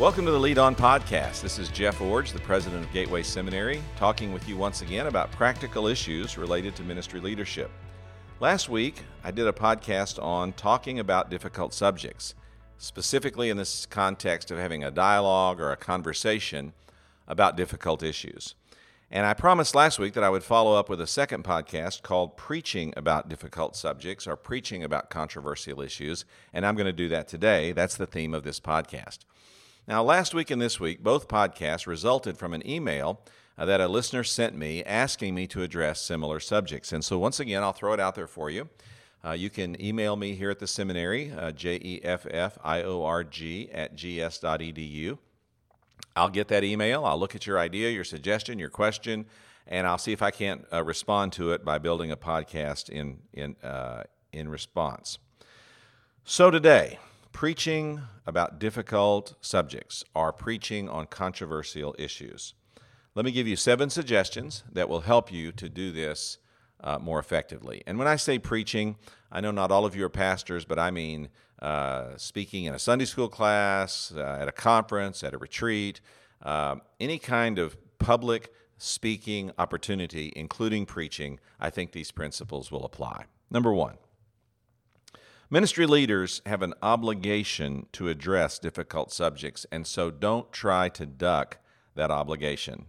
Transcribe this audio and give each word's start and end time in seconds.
Welcome 0.00 0.24
to 0.24 0.32
the 0.32 0.40
Lead 0.40 0.56
On 0.56 0.74
Podcast. 0.74 1.42
This 1.42 1.58
is 1.58 1.68
Jeff 1.68 1.98
Iorg, 1.98 2.32
the 2.32 2.40
president 2.40 2.86
of 2.86 2.90
Gateway 2.90 3.22
Seminary, 3.22 3.82
talking 3.98 4.32
with 4.32 4.48
you 4.48 4.56
once 4.56 4.80
again 4.80 5.08
about 5.08 5.30
practical 5.30 5.86
issues 5.86 6.38
related 6.38 6.74
to 6.76 6.82
ministry 6.82 7.20
leadership. 7.20 7.70
Last 8.40 8.70
week, 8.70 9.02
I 9.22 9.30
did 9.30 9.46
a 9.46 9.52
podcast 9.52 10.18
on 10.22 10.54
talking 10.54 11.00
about 11.00 11.28
difficult 11.28 11.74
subjects, 11.74 12.34
specifically 12.78 13.50
in 13.50 13.58
this 13.58 13.84
context 13.84 14.50
of 14.50 14.56
having 14.56 14.82
a 14.82 14.90
dialogue 14.90 15.60
or 15.60 15.70
a 15.70 15.76
conversation 15.76 16.72
about 17.28 17.58
difficult 17.58 18.02
issues. 18.02 18.54
And 19.10 19.26
I 19.26 19.34
promised 19.34 19.74
last 19.74 19.98
week 19.98 20.14
that 20.14 20.24
I 20.24 20.30
would 20.30 20.44
follow 20.44 20.78
up 20.78 20.88
with 20.88 21.02
a 21.02 21.06
second 21.06 21.44
podcast 21.44 22.00
called 22.00 22.38
Preaching 22.38 22.94
About 22.96 23.28
Difficult 23.28 23.76
Subjects 23.76 24.26
or 24.26 24.36
Preaching 24.36 24.82
About 24.82 25.10
Controversial 25.10 25.82
Issues. 25.82 26.24
And 26.54 26.64
I'm 26.64 26.74
going 26.74 26.86
to 26.86 26.92
do 26.92 27.10
that 27.10 27.28
today. 27.28 27.72
That's 27.72 27.96
the 27.96 28.06
theme 28.06 28.32
of 28.32 28.44
this 28.44 28.60
podcast. 28.60 29.18
Now, 29.90 30.04
last 30.04 30.34
week 30.34 30.52
and 30.52 30.62
this 30.62 30.78
week, 30.78 31.02
both 31.02 31.26
podcasts 31.26 31.84
resulted 31.84 32.38
from 32.38 32.54
an 32.54 32.64
email 32.64 33.20
uh, 33.58 33.64
that 33.64 33.80
a 33.80 33.88
listener 33.88 34.22
sent 34.22 34.54
me 34.54 34.84
asking 34.84 35.34
me 35.34 35.48
to 35.48 35.62
address 35.62 36.00
similar 36.00 36.38
subjects. 36.38 36.92
And 36.92 37.04
so, 37.04 37.18
once 37.18 37.40
again, 37.40 37.64
I'll 37.64 37.72
throw 37.72 37.92
it 37.92 37.98
out 37.98 38.14
there 38.14 38.28
for 38.28 38.50
you. 38.50 38.68
Uh, 39.24 39.32
you 39.32 39.50
can 39.50 39.82
email 39.82 40.14
me 40.14 40.36
here 40.36 40.48
at 40.48 40.60
the 40.60 40.68
seminary, 40.68 41.32
uh, 41.32 41.46
at 41.48 41.56
gs.edu. 43.96 45.18
I'll 46.14 46.28
get 46.28 46.46
that 46.46 46.62
email. 46.62 47.04
I'll 47.04 47.18
look 47.18 47.34
at 47.34 47.44
your 47.48 47.58
idea, 47.58 47.90
your 47.90 48.04
suggestion, 48.04 48.60
your 48.60 48.70
question, 48.70 49.26
and 49.66 49.88
I'll 49.88 49.98
see 49.98 50.12
if 50.12 50.22
I 50.22 50.30
can't 50.30 50.64
uh, 50.72 50.84
respond 50.84 51.32
to 51.32 51.50
it 51.50 51.64
by 51.64 51.78
building 51.78 52.12
a 52.12 52.16
podcast 52.16 52.90
in 52.90 53.18
in 53.32 53.56
uh, 53.64 54.04
in 54.32 54.48
response. 54.50 55.18
So 56.24 56.48
today, 56.52 57.00
preaching 57.32 58.02
about 58.26 58.58
difficult 58.58 59.34
subjects 59.40 60.04
or 60.14 60.32
preaching 60.32 60.88
on 60.88 61.06
controversial 61.06 61.94
issues. 61.98 62.54
Let 63.14 63.24
me 63.24 63.32
give 63.32 63.46
you 63.46 63.56
seven 63.56 63.90
suggestions 63.90 64.62
that 64.72 64.88
will 64.88 65.00
help 65.00 65.32
you 65.32 65.52
to 65.52 65.68
do 65.68 65.90
this 65.90 66.38
uh, 66.82 66.98
more 66.98 67.18
effectively. 67.18 67.82
And 67.86 67.98
when 67.98 68.08
I 68.08 68.16
say 68.16 68.38
preaching, 68.38 68.96
I 69.30 69.40
know 69.40 69.50
not 69.50 69.70
all 69.70 69.84
of 69.84 69.94
you 69.94 70.04
are 70.04 70.10
pastors, 70.10 70.64
but 70.64 70.78
I 70.78 70.90
mean 70.90 71.28
uh, 71.60 72.16
speaking 72.16 72.64
in 72.64 72.74
a 72.74 72.78
Sunday 72.78 73.04
school 73.04 73.28
class, 73.28 74.12
uh, 74.16 74.38
at 74.40 74.48
a 74.48 74.52
conference, 74.52 75.22
at 75.22 75.34
a 75.34 75.38
retreat, 75.38 76.00
uh, 76.42 76.76
any 76.98 77.18
kind 77.18 77.58
of 77.58 77.76
public 77.98 78.52
speaking 78.78 79.52
opportunity, 79.58 80.32
including 80.34 80.86
preaching, 80.86 81.38
I 81.60 81.68
think 81.68 81.92
these 81.92 82.10
principles 82.10 82.72
will 82.72 82.84
apply. 82.84 83.24
Number 83.50 83.74
one, 83.74 83.98
ministry 85.50 85.84
leaders 85.84 86.40
have 86.46 86.62
an 86.62 86.74
obligation 86.80 87.86
to 87.92 88.08
address 88.08 88.58
difficult 88.58 89.12
subjects, 89.12 89.66
and 89.72 89.86
so 89.86 90.10
don't 90.10 90.52
try 90.52 90.88
to 90.90 91.04
duck 91.04 91.58
that 91.96 92.10
obligation. 92.10 92.86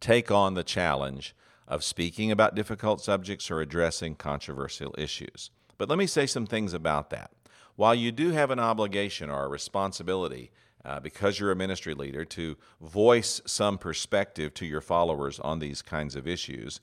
Take 0.00 0.30
on 0.30 0.54
the 0.54 0.64
challenge 0.64 1.36
of 1.66 1.84
speaking 1.84 2.32
about 2.32 2.54
difficult 2.54 3.00
subjects 3.00 3.50
or 3.50 3.60
addressing 3.60 4.14
controversial 4.14 4.94
issues. 4.96 5.50
But 5.76 5.88
let 5.88 5.98
me 5.98 6.06
say 6.06 6.26
some 6.26 6.46
things 6.46 6.72
about 6.72 7.10
that. 7.10 7.30
While 7.76 7.94
you 7.94 8.10
do 8.10 8.30
have 8.30 8.50
an 8.50 8.58
obligation 8.58 9.30
or 9.30 9.44
a 9.44 9.48
responsibility, 9.48 10.50
uh, 10.84 10.98
because 11.00 11.38
you're 11.38 11.52
a 11.52 11.56
ministry 11.56 11.94
leader, 11.94 12.24
to 12.24 12.56
voice 12.80 13.40
some 13.44 13.78
perspective 13.78 14.54
to 14.54 14.66
your 14.66 14.80
followers 14.80 15.38
on 15.40 15.58
these 15.58 15.82
kinds 15.82 16.16
of 16.16 16.26
issues, 16.26 16.80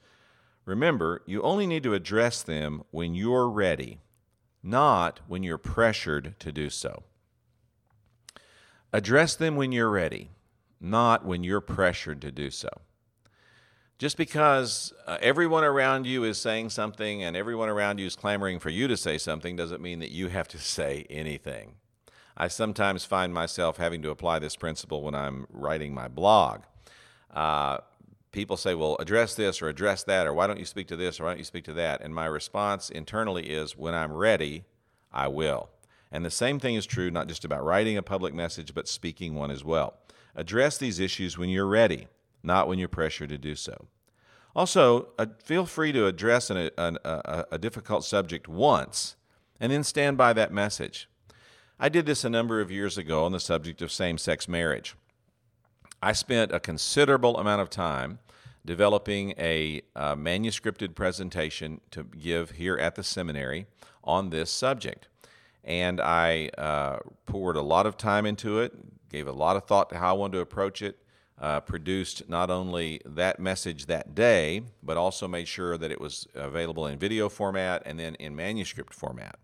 remember, 0.66 1.24
you 1.26 1.42
only 1.42 1.66
need 1.66 1.84
to 1.84 1.94
address 1.94 2.44
them 2.44 2.84
when 2.92 3.16
you're 3.16 3.50
ready, 3.50 4.00
not 4.66 5.20
when 5.28 5.44
you're 5.44 5.60
pressured 5.60 6.34
to 6.40 6.52
do 6.52 6.70
so. 6.72 7.04
Address 8.92 9.36
them 9.36 9.56
when 9.56 9.72
you're 9.72 9.90
ready, 9.90 10.32
not 10.82 11.24
when 11.24 11.44
you're 11.44 11.62
pressured 11.62 12.20
to 12.22 12.32
do 12.32 12.50
so. 12.50 12.70
Just 14.00 14.18
because 14.18 14.92
uh, 15.06 15.18
everyone 15.22 15.64
around 15.64 16.08
you 16.08 16.24
is 16.24 16.38
saying 16.38 16.72
something 16.72 17.24
and 17.24 17.38
everyone 17.38 17.70
around 17.70 18.00
you 18.00 18.08
is 18.08 18.16
clamoring 18.16 18.60
for 18.60 18.70
you 18.70 18.88
to 18.88 18.98
say 18.98 19.18
something 19.18 19.56
doesn't 19.56 19.82
mean 19.82 20.00
that 20.00 20.12
you 20.12 20.30
have 20.30 20.48
to 20.50 20.58
say 20.78 21.06
anything. 21.10 21.76
I 22.36 22.48
sometimes 22.48 23.06
find 23.06 23.34
myself 23.34 23.78
having 23.78 24.02
to 24.02 24.10
apply 24.10 24.40
this 24.40 24.56
principle 24.56 25.04
when 25.04 25.16
I'm 25.16 25.46
writing 25.52 25.94
my 25.94 26.08
blog. 26.08 26.62
Uh, 27.32 27.78
people 28.36 28.58
say, 28.58 28.76
well, 28.76 28.98
address 29.00 29.34
this 29.34 29.62
or 29.62 29.70
address 29.70 30.04
that, 30.04 30.28
or 30.28 30.34
why 30.34 30.46
don't 30.46 30.60
you 30.60 30.66
speak 30.66 30.88
to 30.90 30.96
this 30.96 31.20
or 31.20 31.24
why 31.24 31.32
don't 31.32 31.40
you 31.40 31.46
speak 31.46 31.64
to 31.64 31.74
that? 31.74 32.02
And 32.02 32.14
my 32.14 32.26
response 32.26 32.90
internally 32.90 33.50
is, 33.50 33.76
when 33.76 33.96
I'm 33.96 34.14
ready, 34.14 34.66
I 35.12 35.28
will. 35.30 35.70
And 36.12 36.24
the 36.24 36.30
same 36.30 36.60
thing 36.60 36.76
is 36.76 36.86
true 36.86 37.10
not 37.10 37.28
just 37.28 37.46
about 37.46 37.64
writing 37.64 37.98
a 37.98 38.04
public 38.04 38.34
message, 38.34 38.74
but 38.74 38.88
speaking 38.88 39.34
one 39.34 39.50
as 39.50 39.64
well. 39.64 39.96
Address 40.36 40.78
these 40.78 41.00
issues 41.00 41.38
when 41.38 41.50
you're 41.50 41.66
ready 41.66 42.08
not 42.46 42.68
when 42.68 42.80
you're 42.80 42.88
pressured 42.88 43.30
to 43.30 43.38
do 43.38 43.56
so. 43.56 43.88
Also, 44.56 45.10
uh, 45.20 45.26
feel 45.44 45.66
free 45.66 45.92
to 45.92 46.06
address 46.06 46.50
an, 46.50 46.70
a, 46.78 47.46
a 47.52 47.58
difficult 47.58 48.06
subject 48.06 48.48
once 48.48 49.16
and 49.60 49.72
then 49.72 49.84
stand 49.84 50.18
by 50.18 50.32
that 50.32 50.54
message. 50.54 51.10
I 51.78 51.90
did 51.90 52.06
this 52.06 52.24
a 52.24 52.30
number 52.30 52.62
of 52.62 52.72
years 52.72 52.98
ago 52.98 53.26
on 53.26 53.34
the 53.34 53.40
subject 53.40 53.82
of 53.82 53.92
same 53.92 54.18
sex 54.18 54.48
marriage. 54.48 54.96
I 56.02 56.14
spent 56.14 56.54
a 56.54 56.60
considerable 56.60 57.38
amount 57.38 57.62
of 57.62 57.70
time 57.70 58.20
developing 58.66 59.34
a, 59.38 59.82
a 59.96 60.16
manuscripted 60.16 60.96
presentation 60.96 61.80
to 61.92 62.04
give 62.04 62.52
here 62.52 62.78
at 62.78 62.96
the 62.96 63.04
seminary 63.04 63.68
on 64.04 64.30
this 64.30 64.52
subject. 64.52 65.08
And 65.64 66.00
I 66.00 66.50
uh, 66.58 67.00
poured 67.26 67.56
a 67.56 67.62
lot 67.62 67.86
of 67.86 67.98
time 67.98 68.26
into 68.26 68.60
it, 68.60 68.74
gave 69.10 69.28
a 69.28 69.32
lot 69.32 69.56
of 69.56 69.66
thought 69.66 69.90
to 69.90 69.98
how 69.98 70.10
I 70.10 70.18
wanted 70.18 70.34
to 70.34 70.42
approach 70.42 70.82
it, 70.82 71.00
uh, 71.40 71.60
produced 71.62 72.30
not 72.30 72.50
only 72.50 73.02
that 73.06 73.40
message 73.40 73.88
that 73.88 74.16
day, 74.16 74.62
but 74.84 74.98
also 74.98 75.28
made 75.28 75.48
sure 75.48 75.78
that 75.78 75.92
it 75.92 76.00
was 76.00 76.28
available 76.34 76.88
in 76.88 76.98
video 76.98 77.30
format 77.30 77.84
and 77.86 78.00
then 78.00 78.16
in 78.16 78.36
manuscript 78.36 78.94
format. 78.94 79.38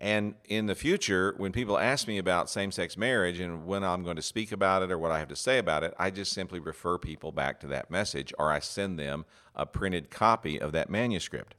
And 0.00 0.34
in 0.48 0.64
the 0.64 0.74
future, 0.74 1.34
when 1.36 1.52
people 1.52 1.78
ask 1.78 2.08
me 2.08 2.16
about 2.16 2.48
same 2.48 2.72
sex 2.72 2.96
marriage 2.96 3.38
and 3.38 3.66
when 3.66 3.84
I'm 3.84 4.02
going 4.02 4.16
to 4.16 4.22
speak 4.22 4.50
about 4.50 4.82
it 4.82 4.90
or 4.90 4.98
what 4.98 5.10
I 5.10 5.18
have 5.18 5.28
to 5.28 5.36
say 5.36 5.58
about 5.58 5.84
it, 5.84 5.92
I 5.98 6.10
just 6.10 6.32
simply 6.32 6.58
refer 6.58 6.96
people 6.96 7.32
back 7.32 7.60
to 7.60 7.66
that 7.66 7.90
message 7.90 8.32
or 8.38 8.50
I 8.50 8.60
send 8.60 8.98
them 8.98 9.26
a 9.54 9.66
printed 9.66 10.10
copy 10.10 10.58
of 10.58 10.72
that 10.72 10.88
manuscript. 10.88 11.54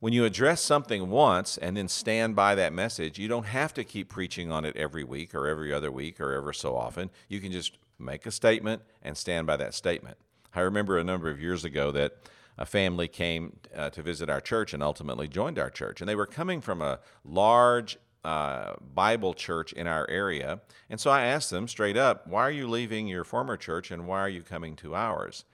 When 0.00 0.12
you 0.12 0.24
address 0.24 0.62
something 0.62 1.10
once 1.10 1.56
and 1.56 1.76
then 1.76 1.86
stand 1.86 2.34
by 2.34 2.56
that 2.56 2.72
message, 2.72 3.20
you 3.20 3.28
don't 3.28 3.46
have 3.46 3.72
to 3.74 3.84
keep 3.84 4.08
preaching 4.08 4.50
on 4.50 4.64
it 4.64 4.76
every 4.76 5.04
week 5.04 5.32
or 5.32 5.46
every 5.46 5.72
other 5.72 5.92
week 5.92 6.20
or 6.20 6.32
ever 6.32 6.52
so 6.52 6.76
often. 6.76 7.08
You 7.28 7.40
can 7.40 7.52
just 7.52 7.78
make 8.00 8.26
a 8.26 8.32
statement 8.32 8.82
and 9.00 9.16
stand 9.16 9.46
by 9.46 9.56
that 9.58 9.74
statement. 9.74 10.16
I 10.54 10.60
remember 10.60 10.98
a 10.98 11.04
number 11.04 11.30
of 11.30 11.40
years 11.40 11.64
ago 11.64 11.92
that 11.92 12.16
a 12.56 12.66
family 12.66 13.08
came 13.08 13.58
uh, 13.74 13.90
to 13.90 14.02
visit 14.02 14.30
our 14.30 14.40
church 14.40 14.72
and 14.72 14.82
ultimately 14.82 15.28
joined 15.28 15.58
our 15.58 15.70
church. 15.70 16.00
And 16.00 16.08
they 16.08 16.14
were 16.14 16.26
coming 16.26 16.60
from 16.60 16.80
a 16.80 17.00
large 17.24 17.98
uh, 18.24 18.74
Bible 18.80 19.34
church 19.34 19.72
in 19.72 19.86
our 19.86 20.08
area. 20.08 20.60
And 20.88 21.00
so 21.00 21.10
I 21.10 21.24
asked 21.24 21.50
them 21.50 21.68
straight 21.68 21.96
up, 21.96 22.26
Why 22.26 22.42
are 22.42 22.50
you 22.50 22.68
leaving 22.68 23.06
your 23.06 23.24
former 23.24 23.56
church 23.56 23.90
and 23.90 24.06
why 24.06 24.20
are 24.20 24.28
you 24.28 24.42
coming 24.42 24.76
to 24.76 24.94
ours? 24.94 25.44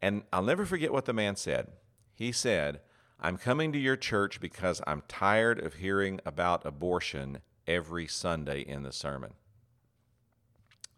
And 0.00 0.22
I'll 0.32 0.42
never 0.42 0.64
forget 0.64 0.92
what 0.92 1.04
the 1.04 1.12
man 1.12 1.36
said. 1.36 1.68
He 2.14 2.32
said, 2.32 2.80
I'm 3.20 3.36
coming 3.36 3.72
to 3.72 3.78
your 3.78 3.96
church 3.96 4.40
because 4.40 4.80
I'm 4.86 5.02
tired 5.08 5.58
of 5.58 5.74
hearing 5.74 6.20
about 6.24 6.64
abortion 6.64 7.38
every 7.66 8.06
Sunday 8.06 8.60
in 8.60 8.84
the 8.84 8.92
sermon. 8.92 9.32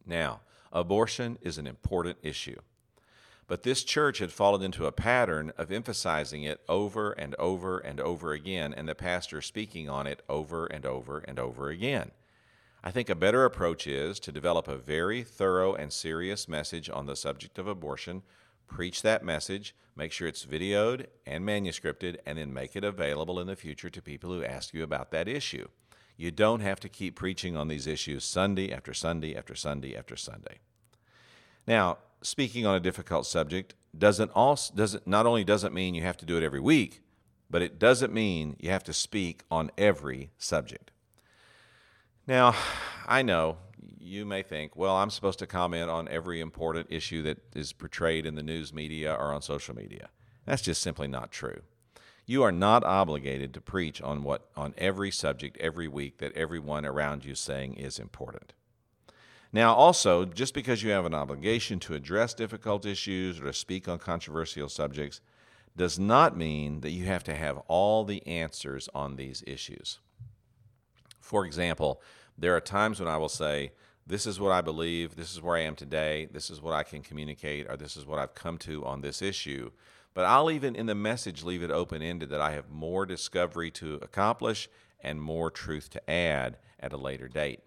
Now, 0.07 0.41
Abortion 0.73 1.37
is 1.43 1.59
an 1.59 1.67
important 1.67 2.19
issue. 2.23 2.61
But 3.51 3.65
this 3.65 3.83
church 3.83 4.21
had 4.21 4.31
fallen 4.31 4.63
into 4.63 4.87
a 4.87 4.93
pattern 4.93 5.53
of 5.59 5.73
emphasizing 5.73 6.45
it 6.45 6.61
over 6.69 7.11
and 7.11 7.35
over 7.35 7.81
and 7.81 7.99
over 7.99 8.33
again, 8.33 8.73
and 8.73 8.89
the 8.89 8.95
pastor 8.95 9.43
speaking 9.43 9.89
on 9.89 10.07
it 10.07 10.23
over 10.29 10.67
and 10.67 10.87
over 10.87 11.19
and 11.19 11.37
over 11.37 11.69
again. 11.69 12.13
I 12.85 12.93
think 12.93 13.11
a 13.11 13.17
better 13.17 13.45
approach 13.45 13.89
is 13.89 14.21
to 14.21 14.31
develop 14.31 14.69
a 14.69 14.77
very 14.77 15.25
thorough 15.25 15.75
and 15.75 15.93
serious 15.93 16.47
message 16.47 16.89
on 16.89 17.07
the 17.07 17.17
subject 17.17 17.59
of 17.59 17.67
abortion, 17.67 18.23
preach 18.69 19.03
that 19.03 19.25
message, 19.25 19.75
make 19.97 20.13
sure 20.13 20.29
it's 20.29 20.47
videoed 20.47 21.07
and 21.27 21.45
manuscripted, 21.45 22.19
and 22.25 22.39
then 22.39 22.55
make 22.55 22.77
it 22.77 22.85
available 22.85 23.41
in 23.41 23.49
the 23.49 23.57
future 23.57 23.91
to 23.91 24.01
people 24.01 24.31
who 24.31 24.45
ask 24.45 24.73
you 24.73 24.85
about 24.85 25.11
that 25.11 25.27
issue. 25.27 25.67
You 26.17 26.31
don't 26.31 26.61
have 26.61 26.79
to 26.79 26.89
keep 26.89 27.17
preaching 27.17 27.57
on 27.57 27.67
these 27.67 27.89
issues 27.89 28.23
Sunday 28.23 28.73
after 28.73 28.95
Sunday 28.95 29.37
after 29.37 29.57
Sunday 29.57 29.97
after 29.97 30.15
Sunday. 30.15 30.61
Now, 31.67 31.99
speaking 32.23 32.67
on 32.67 32.75
a 32.75 32.81
difficult 32.81 33.27
subject 33.27 33.75
doesn't 33.97 34.31
also 34.33 34.73
doesn't 34.75 35.07
not 35.07 35.27
only 35.27 35.45
doesn't 35.45 35.75
mean 35.75 35.95
you 35.95 36.03
have 36.03 36.17
to 36.19 36.27
do 36.27 36.37
it 36.37 36.45
every 36.45 36.61
week, 36.61 37.03
but 37.49 37.63
it 37.63 37.79
doesn't 37.79 38.13
mean 38.13 38.57
you 38.61 38.71
have 38.71 38.85
to 38.85 38.93
speak 38.93 39.43
on 39.51 39.71
every 39.77 40.31
subject. 40.39 40.91
Now, 42.27 42.55
I 43.07 43.23
know 43.23 43.57
you 43.99 44.25
may 44.25 44.43
think, 44.43 44.77
well, 44.77 44.97
I'm 44.97 45.11
supposed 45.11 45.39
to 45.41 45.47
comment 45.47 45.91
on 45.91 46.09
every 46.09 46.41
important 46.41 46.87
issue 46.91 47.23
that 47.23 47.39
is 47.55 47.73
portrayed 47.73 48.27
in 48.27 48.35
the 48.35 48.43
news 48.43 48.73
media 48.73 49.13
or 49.13 49.33
on 49.33 49.43
social 49.43 49.75
media. 49.75 50.11
That's 50.47 50.63
just 50.63 50.81
simply 50.81 51.09
not 51.09 51.33
true. 51.33 51.63
You 52.27 52.43
are 52.45 52.53
not 52.53 52.85
obligated 52.85 53.53
to 53.55 53.61
preach 53.61 54.01
on 54.01 54.23
what 54.23 54.49
on 54.57 54.75
every 54.79 55.11
subject 55.11 55.57
every 55.59 55.89
week 55.89 56.19
that 56.19 56.33
everyone 56.37 56.87
around 56.87 57.25
you 57.25 57.33
is 57.33 57.41
saying 57.41 57.75
is 57.75 57.99
important. 57.99 58.53
Now, 59.53 59.75
also, 59.75 60.25
just 60.25 60.55
because 60.55 60.83
you 60.83 60.91
have 60.91 61.07
an 61.07 61.15
obligation 61.15 61.81
to 61.81 61.95
address 61.95 62.35
difficult 62.35 62.87
issues 62.87 63.41
or 63.41 63.45
to 63.45 63.53
speak 63.53 63.89
on 63.89 63.99
controversial 63.99 64.69
subjects 64.69 65.21
does 65.77 65.99
not 65.99 66.37
mean 66.37 66.81
that 66.81 66.91
you 66.91 67.07
have 67.07 67.25
to 67.25 67.35
have 67.35 67.59
all 67.67 68.05
the 68.05 68.25
answers 68.27 68.89
on 68.95 69.17
these 69.17 69.43
issues. 69.47 69.99
For 71.21 71.45
example, 71.45 72.01
there 72.39 72.55
are 72.55 72.61
times 72.61 73.01
when 73.01 73.09
I 73.09 73.17
will 73.17 73.29
say, 73.29 73.73
This 74.07 74.27
is 74.27 74.39
what 74.39 74.53
I 74.53 74.61
believe, 74.61 75.17
this 75.17 75.33
is 75.33 75.43
where 75.43 75.57
I 75.57 75.63
am 75.63 75.75
today, 75.75 76.29
this 76.33 76.51
is 76.51 76.61
what 76.61 76.75
I 76.75 76.83
can 76.85 77.03
communicate, 77.03 77.67
or 77.69 77.77
this 77.77 77.97
is 77.97 78.07
what 78.07 78.19
I've 78.19 78.35
come 78.35 78.59
to 78.59 78.85
on 78.85 79.01
this 79.01 79.21
issue. 79.21 79.71
But 80.15 80.25
I'll 80.25 80.51
even 80.51 80.75
in 80.75 80.87
the 80.87 80.95
message 80.95 81.43
leave 81.43 81.63
it 81.63 81.71
open 81.71 82.03
ended 82.03 82.31
that 82.31 82.41
I 82.41 82.53
have 82.53 82.71
more 82.71 83.07
discovery 83.07 83.71
to 83.73 83.95
accomplish 84.03 84.69
and 85.01 85.21
more 85.21 85.51
truth 85.51 85.91
to 85.91 86.11
add 86.11 86.59
at 86.81 86.93
a 86.93 86.97
later 86.97 87.29
date. 87.29 87.61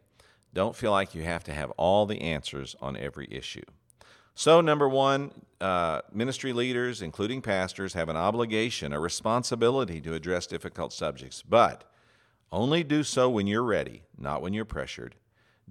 Don't 0.54 0.76
feel 0.76 0.92
like 0.92 1.16
you 1.16 1.24
have 1.24 1.44
to 1.46 1.54
have 1.54 1.72
all 1.72 2.06
the 2.06 2.22
answers 2.22 2.76
on 2.82 2.96
every 2.96 3.28
issue. 3.32 3.64
So, 4.36 4.62
number 4.62 4.90
one, 4.90 5.32
uh, 5.62 6.02
ministry 6.12 6.54
leaders, 6.54 7.02
including 7.02 7.42
pastors, 7.42 7.94
have 7.94 8.10
an 8.10 8.18
obligation, 8.18 8.92
a 8.92 9.00
responsibility 9.00 10.02
to 10.02 10.14
address 10.14 10.48
difficult 10.48 10.92
subjects, 10.92 11.44
but 11.44 11.84
only 12.52 12.84
do 12.84 13.04
so 13.04 13.30
when 13.30 13.48
you're 13.48 13.64
ready, 13.64 14.04
not 14.18 14.42
when 14.42 14.54
you're 14.54 14.66
pressured. 14.66 15.16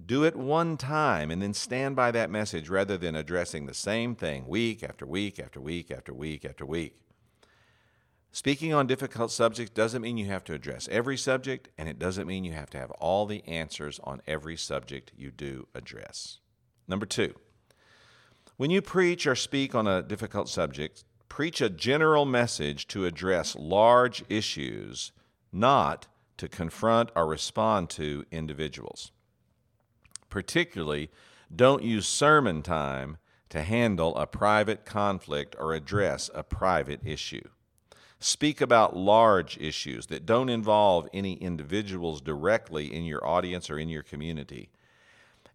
Do 0.05 0.23
it 0.23 0.35
one 0.35 0.75
time 0.77 1.29
and 1.29 1.41
then 1.41 1.53
stand 1.53 1.95
by 1.95 2.11
that 2.11 2.29
message 2.29 2.67
rather 2.67 2.97
than 2.97 3.15
addressing 3.15 3.65
the 3.65 3.73
same 3.73 4.15
thing 4.15 4.47
week 4.47 4.83
after 4.83 5.05
week 5.05 5.39
after 5.39 5.61
week 5.61 5.91
after 5.91 6.13
week 6.13 6.43
after 6.43 6.65
week. 6.65 6.97
Speaking 8.35 8.73
on 8.73 8.87
difficult 8.87 9.29
subjects 9.29 9.71
doesn't 9.71 10.01
mean 10.01 10.17
you 10.17 10.25
have 10.25 10.43
to 10.45 10.55
address 10.55 10.89
every 10.91 11.17
subject, 11.17 11.69
and 11.77 11.87
it 11.87 11.99
doesn't 11.99 12.25
mean 12.25 12.43
you 12.43 12.53
have 12.53 12.71
to 12.71 12.79
have 12.79 12.89
all 12.91 13.27
the 13.27 13.43
answers 13.47 13.99
on 14.03 14.23
every 14.25 14.57
subject 14.57 15.11
you 15.15 15.29
do 15.29 15.67
address. 15.75 16.39
Number 16.87 17.05
two, 17.05 17.35
when 18.57 18.71
you 18.71 18.81
preach 18.81 19.27
or 19.27 19.35
speak 19.35 19.75
on 19.75 19.85
a 19.85 20.01
difficult 20.01 20.49
subject, 20.49 21.03
preach 21.29 21.61
a 21.61 21.69
general 21.69 22.25
message 22.25 22.87
to 22.87 23.05
address 23.05 23.55
large 23.55 24.23
issues, 24.29 25.11
not 25.51 26.07
to 26.37 26.47
confront 26.47 27.11
or 27.15 27.27
respond 27.27 27.91
to 27.91 28.25
individuals. 28.31 29.11
Particularly, 30.31 31.11
don't 31.55 31.83
use 31.83 32.07
sermon 32.07 32.63
time 32.63 33.17
to 33.49 33.61
handle 33.61 34.15
a 34.15 34.25
private 34.25 34.85
conflict 34.85 35.55
or 35.59 35.75
address 35.75 36.31
a 36.33 36.41
private 36.41 37.01
issue. 37.05 37.47
Speak 38.23 38.61
about 38.61 38.95
large 38.95 39.57
issues 39.57 40.05
that 40.05 40.25
don't 40.25 40.47
involve 40.47 41.09
any 41.13 41.33
individuals 41.33 42.21
directly 42.21 42.85
in 42.85 43.03
your 43.03 43.27
audience 43.27 43.69
or 43.69 43.77
in 43.77 43.89
your 43.89 44.01
community. 44.01 44.69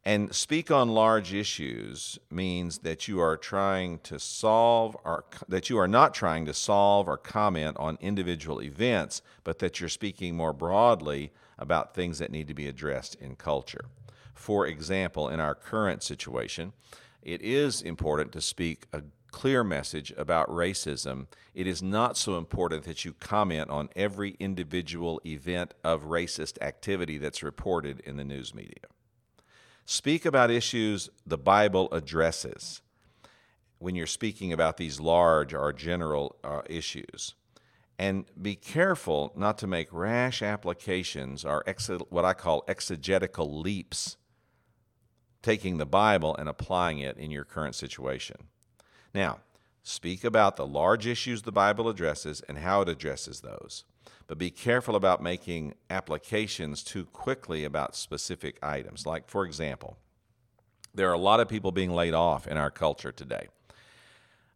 And 0.05 0.35
speak 0.35 0.71
on 0.71 0.91
large 0.91 1.33
issues 1.33 2.19
means 2.31 2.81
that 2.81 3.09
you 3.09 3.21
are 3.21 3.39
trying 3.39 4.01
to 4.01 4.19
solve 4.19 4.99
or 5.03 5.25
that 5.49 5.71
you 5.71 5.79
are 5.79 5.89
not 5.89 6.13
trying 6.13 6.45
to 6.45 6.53
solve 6.53 7.09
or 7.09 7.17
comment 7.17 7.79
on 7.79 7.97
individual 8.03 8.61
events, 8.61 9.23
but 9.45 9.61
that 9.61 9.81
you're 9.81 9.89
speaking 9.89 10.37
more 10.37 10.53
broadly 10.53 11.33
about 11.59 11.95
things 11.95 12.19
that 12.19 12.31
need 12.31 12.49
to 12.49 12.55
be 12.55 12.69
addressed 12.69 13.15
in 13.15 13.35
culture. 13.35 13.87
For 14.35 14.67
example, 14.67 15.31
in 15.31 15.41
our 15.41 15.55
current 15.55 16.03
situation, 16.03 16.75
it 17.23 17.41
is 17.41 17.81
important 17.81 18.31
to 18.33 18.43
speak 18.43 18.85
a 18.93 19.01
clear 19.31 19.63
message 19.65 20.13
about 20.17 20.49
racism, 20.49 21.27
it 21.55 21.67
is 21.67 21.83
not 21.83 22.17
so 22.17 22.37
important 22.37 22.85
that 22.85 23.05
you 23.05 23.13
comment 23.13 23.71
on 23.71 23.89
every 23.97 24.37
individual 24.39 25.21
event 25.25 25.75
of 25.85 26.05
racist 26.05 26.61
activity 26.63 27.19
that's 27.19 27.43
reported 27.43 28.01
in 28.01 28.17
the 28.17 28.25
news 28.25 28.55
media. 28.55 28.85
Speak 29.85 30.27
about 30.27 30.51
issues 30.51 31.09
the 31.27 31.39
Bible 31.39 31.89
addresses 31.93 32.83
when 33.79 33.95
you're 33.95 34.07
speaking 34.07 34.53
about 34.53 34.77
these 34.77 35.01
large 35.01 35.55
or 35.55 35.73
general 35.73 36.37
uh, 36.45 36.63
issues. 36.69 37.35
And 37.99 38.27
be 38.41 38.55
careful 38.55 39.33
not 39.35 39.59
to 39.59 39.67
make 39.67 39.89
rash 39.93 40.43
applications 40.43 41.45
or 41.45 41.65
ex- 41.67 41.91
what 42.11 42.25
I 42.25 42.33
call 42.33 42.65
exegetical 42.69 43.61
leaps, 43.61 44.17
taking 45.43 45.79
the 45.79 45.87
Bible 45.87 46.37
and 46.37 46.49
applying 46.49 46.99
it 46.99 47.17
in 47.17 47.31
your 47.31 47.45
current 47.45 47.75
situation. 47.75 48.37
Now, 49.15 49.39
speak 49.83 50.25
about 50.25 50.57
the 50.57 50.67
large 50.67 51.07
issues 51.07 51.43
the 51.43 51.53
Bible 51.53 51.89
addresses 51.89 52.43
and 52.49 52.59
how 52.59 52.83
it 52.83 52.89
addresses 52.89 53.41
those. 53.41 53.85
But 54.27 54.39
be 54.39 54.51
careful 54.51 54.95
about 54.95 55.23
making 55.23 55.75
applications 55.89 56.83
too 56.83 57.07
quickly 57.07 57.65
about 57.65 57.97
specific 57.97 58.59
items. 58.63 59.07
Like, 59.07 59.29
for 59.29 59.45
example, 59.47 59.97
there 60.95 61.09
are 61.09 61.15
a 61.15 61.19
lot 61.19 61.41
of 61.41 61.49
people 61.49 61.73
being 61.73 61.93
laid 61.93 62.15
off 62.15 62.47
in 62.47 62.57
our 62.57 62.71
culture 62.71 63.13
today. 63.13 63.49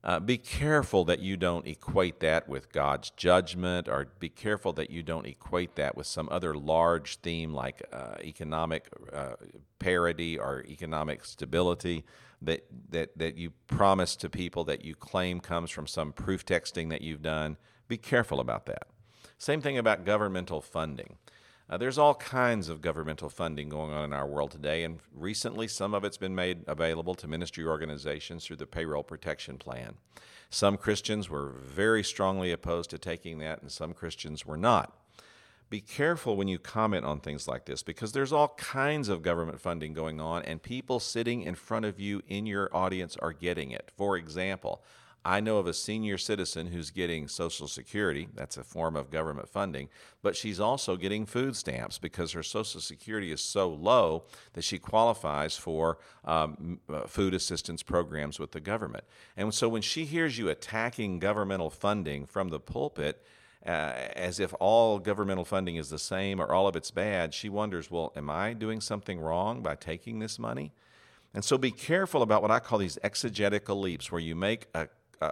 Uh, 0.04 0.18
be 0.18 0.36
careful 0.36 1.04
that 1.04 1.20
you 1.20 1.36
don't 1.36 1.66
equate 1.66 2.18
that 2.20 2.48
with 2.48 2.72
God's 2.72 3.10
judgment, 3.10 3.88
or 3.88 4.08
be 4.18 4.28
careful 4.28 4.72
that 4.72 4.90
you 4.90 5.02
don't 5.02 5.26
equate 5.26 5.76
that 5.76 5.96
with 5.96 6.08
some 6.08 6.28
other 6.30 6.54
large 6.54 7.16
theme 7.18 7.54
like 7.54 7.82
uh, 7.92 8.16
economic 8.20 8.88
uh, 9.12 9.34
parity 9.78 10.36
or 10.36 10.64
economic 10.66 11.24
stability 11.24 12.04
that, 12.42 12.66
that, 12.90 13.16
that 13.16 13.36
you 13.36 13.52
promise 13.66 14.16
to 14.16 14.28
people 14.28 14.64
that 14.64 14.84
you 14.84 14.94
claim 14.94 15.40
comes 15.40 15.70
from 15.70 15.86
some 15.86 16.12
proof 16.12 16.44
texting 16.44 16.90
that 16.90 17.02
you've 17.02 17.22
done. 17.22 17.56
Be 17.88 17.96
careful 17.96 18.40
about 18.40 18.66
that. 18.66 18.88
Same 19.38 19.60
thing 19.60 19.78
about 19.78 20.04
governmental 20.04 20.60
funding. 20.60 21.16
Uh, 21.68 21.76
there's 21.78 21.98
all 21.98 22.14
kinds 22.14 22.68
of 22.68 22.80
governmental 22.80 23.30
funding 23.30 23.68
going 23.68 23.92
on 23.92 24.04
in 24.04 24.12
our 24.12 24.26
world 24.26 24.50
today, 24.50 24.84
and 24.84 24.98
recently 25.14 25.66
some 25.66 25.94
of 25.94 26.04
it's 26.04 26.18
been 26.18 26.34
made 26.34 26.64
available 26.66 27.14
to 27.14 27.26
ministry 27.26 27.64
organizations 27.64 28.44
through 28.44 28.56
the 28.56 28.66
Payroll 28.66 29.02
Protection 29.02 29.56
Plan. 29.56 29.94
Some 30.50 30.76
Christians 30.76 31.30
were 31.30 31.48
very 31.48 32.04
strongly 32.04 32.52
opposed 32.52 32.90
to 32.90 32.98
taking 32.98 33.38
that, 33.38 33.62
and 33.62 33.72
some 33.72 33.94
Christians 33.94 34.44
were 34.44 34.58
not. 34.58 34.94
Be 35.72 35.80
careful 35.80 36.36
when 36.36 36.48
you 36.48 36.58
comment 36.58 37.06
on 37.06 37.20
things 37.20 37.48
like 37.48 37.64
this 37.64 37.82
because 37.82 38.12
there's 38.12 38.30
all 38.30 38.48
kinds 38.58 39.08
of 39.08 39.22
government 39.22 39.58
funding 39.58 39.94
going 39.94 40.20
on, 40.20 40.42
and 40.42 40.62
people 40.62 41.00
sitting 41.00 41.40
in 41.40 41.54
front 41.54 41.86
of 41.86 41.98
you 41.98 42.20
in 42.28 42.44
your 42.44 42.68
audience 42.76 43.16
are 43.22 43.32
getting 43.32 43.70
it. 43.70 43.90
For 43.96 44.18
example, 44.18 44.84
I 45.24 45.40
know 45.40 45.56
of 45.56 45.66
a 45.66 45.72
senior 45.72 46.18
citizen 46.18 46.66
who's 46.66 46.90
getting 46.90 47.26
Social 47.26 47.66
Security. 47.66 48.28
That's 48.34 48.58
a 48.58 48.64
form 48.64 48.96
of 48.96 49.10
government 49.10 49.48
funding. 49.48 49.88
But 50.20 50.36
she's 50.36 50.60
also 50.60 50.96
getting 50.96 51.24
food 51.24 51.56
stamps 51.56 51.96
because 51.96 52.32
her 52.32 52.42
Social 52.42 52.82
Security 52.82 53.32
is 53.32 53.40
so 53.40 53.70
low 53.70 54.24
that 54.52 54.64
she 54.64 54.78
qualifies 54.78 55.56
for 55.56 55.96
um, 56.26 56.80
uh, 56.92 57.06
food 57.06 57.32
assistance 57.32 57.82
programs 57.82 58.38
with 58.38 58.52
the 58.52 58.60
government. 58.60 59.04
And 59.38 59.54
so 59.54 59.70
when 59.70 59.80
she 59.80 60.04
hears 60.04 60.36
you 60.36 60.50
attacking 60.50 61.18
governmental 61.18 61.70
funding 61.70 62.26
from 62.26 62.50
the 62.50 62.60
pulpit, 62.60 63.24
uh, 63.66 63.92
as 64.16 64.40
if 64.40 64.54
all 64.60 64.98
governmental 64.98 65.44
funding 65.44 65.76
is 65.76 65.88
the 65.88 65.98
same 65.98 66.40
or 66.40 66.52
all 66.52 66.66
of 66.66 66.76
it's 66.76 66.90
bad, 66.90 67.34
she 67.34 67.48
wonders, 67.48 67.90
well, 67.90 68.12
am 68.16 68.28
I 68.30 68.52
doing 68.52 68.80
something 68.80 69.20
wrong 69.20 69.62
by 69.62 69.76
taking 69.76 70.18
this 70.18 70.38
money? 70.38 70.72
And 71.34 71.44
so 71.44 71.56
be 71.56 71.70
careful 71.70 72.22
about 72.22 72.42
what 72.42 72.50
I 72.50 72.58
call 72.58 72.78
these 72.78 72.98
exegetical 73.02 73.80
leaps, 73.80 74.12
where 74.12 74.20
you 74.20 74.34
make 74.34 74.66
a 74.74 74.88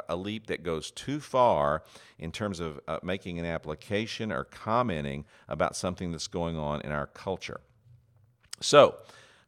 a 0.09 0.17
leap 0.17 0.47
that 0.47 0.63
goes 0.63 0.91
too 0.91 1.21
far 1.21 1.83
in 2.19 2.33
terms 2.33 2.61
of 2.61 2.81
uh, 2.87 2.99
making 3.03 3.39
an 3.39 3.45
application 3.45 4.31
or 4.31 4.45
commenting 4.45 5.25
about 5.49 5.77
something 5.77 6.13
that's 6.13 6.29
going 6.29 6.57
on 6.57 6.81
in 6.83 6.93
our 6.93 7.07
culture. 7.07 7.61
So, 8.61 8.97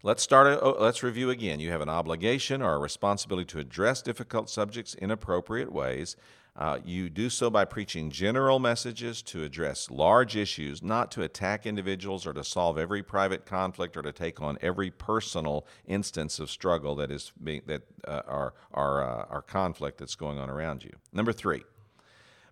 let's 0.03 0.23
start. 0.23 0.59
Oh, 0.63 0.77
let's 0.79 1.03
review 1.03 1.31
again. 1.31 1.61
You 1.61 1.71
have 1.71 1.81
an 1.81 1.89
obligation 1.89 2.63
or 2.63 2.75
a 2.75 2.79
responsibility 2.79 3.47
to 3.47 3.59
address 3.59 4.03
difficult 4.03 4.49
subjects 4.49 4.95
in 4.95 5.11
appropriate 5.11 5.73
ways. 5.73 6.17
Uh, 6.55 6.79
you 6.85 7.09
do 7.09 7.31
so 7.31 7.49
by 7.49 7.65
preaching 7.65 8.11
general 8.11 8.59
messages 8.59 9.23
to 9.23 9.43
address 9.43 9.91
large 9.91 10.37
issues, 10.37 10.83
not 10.83 11.11
to 11.11 11.23
attack 11.23 11.65
individuals 11.65 12.27
or 12.27 12.35
to 12.35 12.45
solve 12.45 12.77
every 12.77 13.03
private 13.03 13.47
conflict 13.47 13.97
or 13.97 14.03
to 14.03 14.13
take 14.13 14.41
on 14.43 14.59
every 14.61 14.91
personal 14.91 15.67
instance 15.87 16.39
of 16.39 16.51
struggle 16.51 16.95
that 16.95 17.11
is 17.11 17.33
being, 17.43 17.63
that 17.67 17.83
uh, 18.07 18.21
our 18.29 18.55
our 18.75 19.03
uh, 19.03 19.25
our 19.31 19.43
conflict 19.43 19.97
that's 19.97 20.15
going 20.15 20.39
on 20.39 20.51
around 20.51 20.85
you. 20.85 20.93
Number 21.11 21.33
three, 21.33 21.65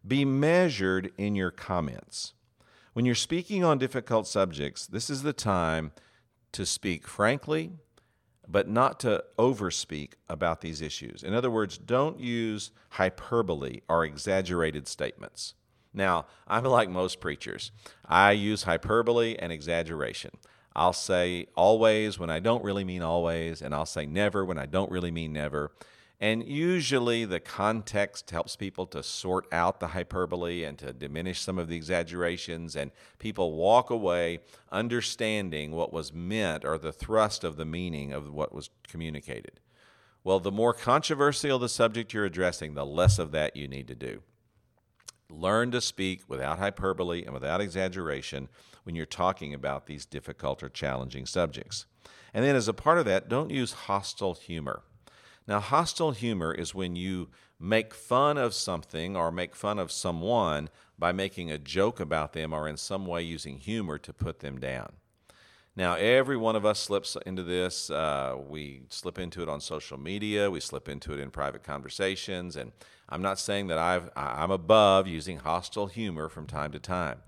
be 0.07 0.25
measured 0.25 1.13
in 1.19 1.35
your 1.35 1.51
comments. 1.51 2.33
When 2.95 3.05
you're 3.05 3.15
speaking 3.15 3.65
on 3.65 3.77
difficult 3.77 4.27
subjects, 4.27 4.87
this 4.87 5.11
is 5.11 5.23
the 5.23 5.35
time 5.35 5.93
to 6.53 6.65
speak 6.65 7.07
frankly 7.07 7.73
but 8.51 8.69
not 8.69 8.99
to 9.01 9.23
overspeak 9.39 10.13
about 10.29 10.61
these 10.61 10.81
issues. 10.81 11.23
In 11.23 11.35
other 11.35 11.51
words, 11.51 11.79
don't 11.79 12.19
use 12.19 12.73
hyperbole 12.91 13.81
or 13.89 14.05
exaggerated 14.05 14.89
statements. 14.89 15.55
Now, 15.93 16.27
I'm 16.47 16.65
like 16.65 16.89
most 16.89 17.21
preachers. 17.21 17.73
I 18.07 18.33
use 18.33 18.65
hyperbole 18.65 19.37
and 19.39 19.53
exaggeration. 19.53 20.33
I'll 20.75 20.93
say 20.93 21.47
always 21.57 22.19
when 22.19 22.31
I 22.31 22.39
don't 22.39 22.65
really 22.65 22.85
mean 22.85 23.03
always, 23.03 23.61
and 23.61 23.75
I'll 23.75 23.87
say 23.87 24.07
never 24.07 24.45
when 24.45 24.59
I 24.59 24.67
don't 24.67 24.91
really 24.91 25.11
mean 25.11 25.33
never. 25.33 25.73
And 26.23 26.47
usually 26.47 27.25
the 27.25 27.41
context 27.41 28.31
helps 28.31 28.55
people 28.55 28.85
to 28.89 29.03
sort 29.03 29.47
out 29.51 29.81
the 29.81 29.89
hyperbole 29.89 30.65
and 30.65 30.77
to 30.79 30.93
diminish 30.93 31.41
some 31.41 31.59
of 31.59 31.69
the 31.69 31.77
exaggerations, 31.77 32.77
and 32.77 32.91
people 33.19 33.55
walk 33.55 33.89
away 33.89 34.41
understanding 34.71 35.71
what 35.73 35.95
was 35.95 36.13
meant 36.13 36.67
or 36.67 36.77
the 36.77 36.93
thrust 36.93 37.43
of 37.43 37.57
the 37.57 37.65
meaning 37.65 38.13
of 38.13 38.31
what 38.31 38.55
was 38.55 38.69
communicated. 38.87 39.61
Well, 40.23 40.41
the 40.41 40.53
more 40.53 40.75
controversial 40.75 41.59
the 41.59 41.71
subject 41.71 42.13
you're 42.13 42.27
addressing, 42.27 42.75
the 42.75 42.85
less 42.85 43.19
of 43.19 43.31
that 43.33 43.57
you 43.57 43.67
need 43.67 43.89
to 43.89 43.95
do. 43.95 44.23
Learn 45.31 45.71
to 45.71 45.81
speak 45.81 46.25
without 46.29 46.59
hyperbole 46.59 47.25
and 47.25 47.33
without 47.33 47.63
exaggeration 47.63 48.49
when 48.83 48.95
you're 48.95 49.07
talking 49.07 49.55
about 49.55 49.87
these 49.87 50.05
difficult 50.05 50.63
or 50.63 50.69
challenging 50.69 51.25
subjects. 51.25 51.87
And 52.35 52.45
then, 52.45 52.57
as 52.57 52.69
a 52.69 52.75
part 52.75 52.99
of 52.99 53.07
that, 53.07 53.31
don't 53.31 53.51
use 53.51 53.73
hostile 53.73 54.35
humor. 54.35 54.83
Now, 55.51 55.59
hostile 55.59 56.13
humor 56.13 56.55
is 56.55 56.77
when 56.77 56.95
you 56.95 57.27
make 57.59 57.93
fun 57.93 58.39
of 58.39 58.55
something 58.55 59.17
or 59.17 59.33
make 59.33 59.57
fun 59.57 59.81
of 59.81 59.91
someone 59.91 60.69
by 60.97 61.11
making 61.11 61.51
a 61.51 61.59
joke 61.59 61.99
about 61.99 62.35
them 62.35 62.53
or 62.53 62.69
in 62.69 62.77
some 62.77 63.05
way 63.05 63.23
using 63.23 63.59
humor 63.59 63.99
to 63.99 64.13
put 64.13 64.39
them 64.39 64.61
down. 64.61 64.93
Now, 65.75 65.95
every 65.95 66.37
one 66.37 66.55
of 66.55 66.65
us 66.65 66.79
slips 66.79 67.17
into 67.27 67.43
this. 67.43 67.91
Uh, 67.91 68.37
we 68.49 68.83
slip 68.91 69.19
into 69.19 69.43
it 69.43 69.49
on 69.49 69.61
social 69.61 69.99
media. 69.99 70.49
We 70.53 70.61
slip 70.61 70.89
into 70.89 71.15
it 71.15 71.19
in 71.19 71.33
private 71.33 71.65
conversations. 71.65 72.55
And 72.55 72.71
I'm 73.09 73.21
not 73.21 73.41
saying 73.41 73.67
that 73.67 73.79
I've, 73.79 74.09
I'm 74.15 74.53
above 74.53 75.09
using 75.09 75.39
hostile 75.39 75.89
humor 75.89 76.29
from 76.29 76.47
time 76.47 76.71
to 76.71 76.79
time. 76.79 77.23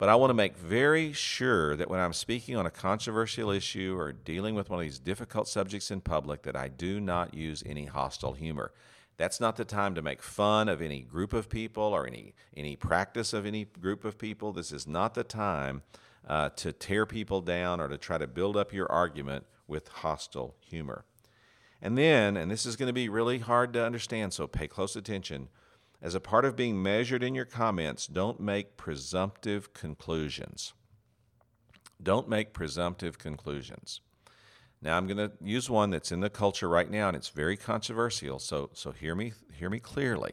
But 0.00 0.08
I 0.08 0.14
want 0.14 0.30
to 0.30 0.34
make 0.34 0.56
very 0.56 1.12
sure 1.12 1.76
that 1.76 1.90
when 1.90 2.00
I'm 2.00 2.14
speaking 2.14 2.56
on 2.56 2.64
a 2.64 2.70
controversial 2.70 3.50
issue 3.50 3.96
or 3.98 4.12
dealing 4.12 4.54
with 4.54 4.70
one 4.70 4.78
of 4.78 4.82
these 4.82 4.98
difficult 4.98 5.46
subjects 5.46 5.90
in 5.90 6.00
public, 6.00 6.40
that 6.44 6.56
I 6.56 6.68
do 6.68 7.00
not 7.00 7.34
use 7.34 7.62
any 7.66 7.84
hostile 7.84 8.32
humor. 8.32 8.72
That's 9.18 9.40
not 9.40 9.56
the 9.56 9.66
time 9.66 9.94
to 9.96 10.00
make 10.00 10.22
fun 10.22 10.70
of 10.70 10.80
any 10.80 11.02
group 11.02 11.34
of 11.34 11.50
people 11.50 11.82
or 11.82 12.06
any, 12.06 12.32
any 12.56 12.76
practice 12.76 13.34
of 13.34 13.44
any 13.44 13.66
group 13.66 14.06
of 14.06 14.16
people. 14.16 14.54
This 14.54 14.72
is 14.72 14.86
not 14.86 15.12
the 15.12 15.22
time 15.22 15.82
uh, 16.26 16.48
to 16.56 16.72
tear 16.72 17.04
people 17.04 17.42
down 17.42 17.78
or 17.78 17.88
to 17.88 17.98
try 17.98 18.16
to 18.16 18.26
build 18.26 18.56
up 18.56 18.72
your 18.72 18.90
argument 18.90 19.44
with 19.68 19.88
hostile 19.88 20.54
humor. 20.60 21.04
And 21.82 21.98
then, 21.98 22.38
and 22.38 22.50
this 22.50 22.64
is 22.64 22.76
going 22.76 22.86
to 22.86 22.94
be 22.94 23.10
really 23.10 23.40
hard 23.40 23.74
to 23.74 23.84
understand, 23.84 24.32
so 24.32 24.46
pay 24.46 24.66
close 24.66 24.96
attention 24.96 25.50
as 26.02 26.14
a 26.14 26.20
part 26.20 26.44
of 26.44 26.56
being 26.56 26.82
measured 26.82 27.22
in 27.22 27.34
your 27.34 27.44
comments, 27.44 28.06
don't 28.06 28.40
make 28.40 28.76
presumptive 28.76 29.74
conclusions. 29.74 30.72
Don't 32.02 32.28
make 32.28 32.54
presumptive 32.54 33.18
conclusions. 33.18 34.00
Now 34.80 34.96
I'm 34.96 35.06
going 35.06 35.18
to 35.18 35.32
use 35.42 35.68
one 35.68 35.90
that's 35.90 36.10
in 36.10 36.20
the 36.20 36.30
culture 36.30 36.68
right 36.68 36.90
now 36.90 37.08
and 37.08 37.16
it's 37.16 37.28
very 37.28 37.56
controversial, 37.56 38.38
so 38.38 38.70
so 38.72 38.92
hear 38.92 39.14
me 39.14 39.34
hear 39.52 39.68
me 39.68 39.78
clearly. 39.78 40.32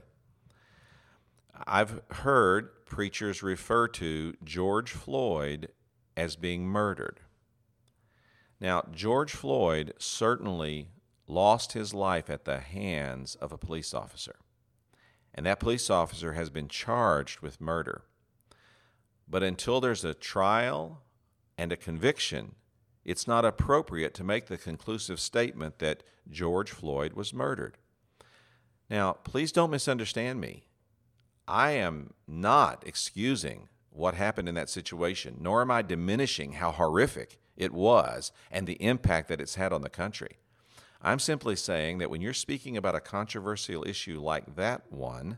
I've 1.65 2.01
heard 2.11 2.85
preachers 2.85 3.43
refer 3.43 3.89
to 3.89 4.35
George 4.43 4.91
Floyd 4.91 5.69
as 6.15 6.37
being 6.37 6.65
murdered. 6.65 7.19
Now, 8.59 8.83
George 8.91 9.33
Floyd 9.33 9.93
certainly 9.97 10.91
lost 11.27 11.73
his 11.73 11.93
life 11.93 12.29
at 12.29 12.45
the 12.45 12.59
hands 12.59 13.35
of 13.35 13.51
a 13.51 13.57
police 13.57 13.93
officer 13.93 14.35
and 15.37 15.45
that 15.45 15.59
police 15.59 15.91
officer 15.91 16.33
has 16.33 16.49
been 16.49 16.67
charged 16.67 17.41
with 17.41 17.61
murder. 17.61 18.01
But 19.29 19.43
until 19.43 19.79
there's 19.79 20.03
a 20.03 20.15
trial 20.15 21.03
and 21.59 21.71
a 21.71 21.77
conviction, 21.77 22.55
it's 23.05 23.27
not 23.27 23.45
appropriate 23.45 24.15
to 24.15 24.23
make 24.23 24.47
the 24.47 24.57
conclusive 24.57 25.19
statement 25.19 25.77
that 25.77 26.01
George 26.29 26.71
Floyd 26.71 27.13
was 27.13 27.35
murdered. 27.35 27.77
Now, 28.89 29.13
please 29.13 29.51
don't 29.51 29.69
misunderstand 29.69 30.41
me. 30.41 30.65
I 31.47 31.71
am 31.71 32.13
not 32.27 32.83
excusing 32.85 33.69
what 33.91 34.15
happened 34.15 34.49
in 34.49 34.55
that 34.55 34.69
situation, 34.69 35.37
nor 35.39 35.61
am 35.61 35.69
I 35.69 35.83
diminishing 35.83 36.53
how 36.53 36.71
horrific 36.71 37.39
it 37.55 37.73
was 37.73 38.31
and 38.51 38.65
the 38.65 38.81
impact 38.81 39.27
that 39.29 39.41
it's 39.41 39.55
had 39.55 39.71
on 39.71 39.81
the 39.81 39.89
country. 39.89 40.37
I'm 41.01 41.19
simply 41.19 41.55
saying 41.55 41.99
that 41.99 42.09
when 42.09 42.21
you're 42.21 42.33
speaking 42.33 42.75
about 42.77 42.95
a 42.95 42.99
controversial 42.99 43.87
issue 43.87 44.19
like 44.19 44.55
that 44.55 44.91
one, 44.91 45.37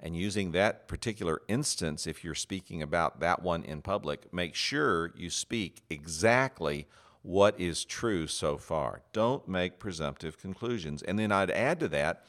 and 0.00 0.16
using 0.16 0.52
that 0.52 0.86
particular 0.86 1.40
instance, 1.48 2.06
if 2.06 2.22
you're 2.22 2.34
speaking 2.34 2.82
about 2.82 3.20
that 3.20 3.42
one 3.42 3.64
in 3.64 3.80
public, 3.80 4.32
make 4.32 4.54
sure 4.54 5.12
you 5.16 5.30
speak 5.30 5.82
exactly 5.88 6.86
what 7.22 7.58
is 7.58 7.86
true 7.86 8.26
so 8.26 8.58
far. 8.58 9.00
Don't 9.12 9.48
make 9.48 9.78
presumptive 9.78 10.38
conclusions. 10.38 11.02
And 11.02 11.18
then 11.18 11.32
I'd 11.32 11.50
add 11.50 11.80
to 11.80 11.88
that, 11.88 12.24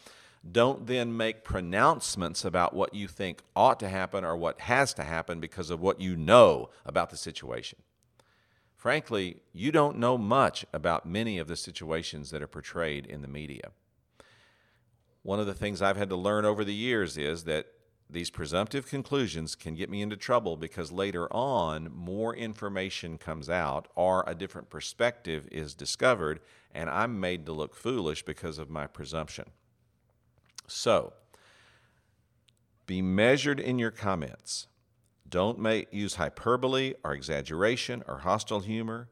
don't 0.49 0.87
then 0.87 1.17
make 1.17 1.43
pronouncements 1.43 2.45
about 2.45 2.73
what 2.73 2.93
you 2.93 3.07
think 3.07 3.41
ought 3.55 3.79
to 3.81 3.89
happen 3.89 4.23
or 4.23 4.37
what 4.37 4.61
has 4.61 4.93
to 4.93 5.03
happen 5.03 5.41
because 5.41 5.69
of 5.69 5.81
what 5.81 5.99
you 5.99 6.15
know 6.15 6.69
about 6.85 7.09
the 7.09 7.17
situation. 7.17 7.79
Frankly, 8.85 9.37
you 9.51 9.71
don't 9.71 9.97
know 9.97 10.15
much 10.15 10.63
about 10.71 11.07
many 11.07 11.39
of 11.39 11.47
the 11.47 11.55
situations 11.55 12.29
that 12.29 12.43
are 12.43 12.47
portrayed 12.47 13.07
in 13.07 13.23
the 13.23 13.27
media. 13.27 13.71
One 15.23 15.39
of 15.39 15.47
the 15.47 15.55
things 15.55 15.81
I've 15.81 15.97
had 15.97 16.09
to 16.09 16.15
learn 16.15 16.45
over 16.45 16.63
the 16.63 16.71
years 16.71 17.17
is 17.17 17.45
that 17.45 17.65
these 18.07 18.29
presumptive 18.29 18.85
conclusions 18.85 19.55
can 19.55 19.73
get 19.73 19.89
me 19.89 20.03
into 20.03 20.15
trouble 20.15 20.55
because 20.55 20.91
later 20.91 21.27
on 21.33 21.89
more 21.95 22.35
information 22.35 23.17
comes 23.17 23.49
out 23.49 23.87
or 23.95 24.23
a 24.27 24.35
different 24.35 24.69
perspective 24.69 25.47
is 25.51 25.73
discovered 25.73 26.39
and 26.71 26.87
I'm 26.87 27.19
made 27.19 27.47
to 27.47 27.53
look 27.53 27.73
foolish 27.73 28.23
because 28.23 28.59
of 28.59 28.69
my 28.69 28.85
presumption. 28.85 29.45
So, 30.67 31.13
be 32.85 33.01
measured 33.01 33.59
in 33.59 33.79
your 33.79 33.89
comments. 33.89 34.67
Don't 35.27 35.59
make, 35.59 35.91
use 35.91 36.15
hyperbole 36.15 36.93
or 37.03 37.13
exaggeration 37.13 38.03
or 38.07 38.19
hostile 38.19 38.59
humor. 38.59 39.09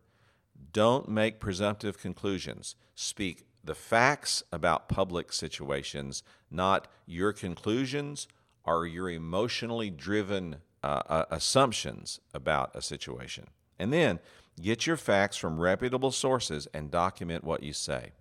Don't 0.71 1.09
make 1.09 1.39
presumptive 1.39 1.97
conclusions. 1.97 2.75
Speak 2.95 3.45
the 3.63 3.75
facts 3.75 4.43
about 4.51 4.89
public 4.89 5.31
situations, 5.31 6.21
not 6.51 6.87
your 7.05 7.33
conclusions 7.33 8.27
or 8.63 8.85
your 8.85 9.09
emotionally 9.09 9.89
driven 9.89 10.57
uh, 10.83 11.01
uh, 11.07 11.25
assumptions 11.31 12.19
about 12.33 12.75
a 12.75 12.81
situation. 12.81 13.47
And 13.79 13.91
then 13.91 14.19
get 14.61 14.85
your 14.85 14.97
facts 14.97 15.37
from 15.37 15.59
reputable 15.59 16.11
sources 16.11 16.67
and 16.73 16.91
document 16.91 17.43
what 17.43 17.63
you 17.63 17.73
say. 17.73 18.11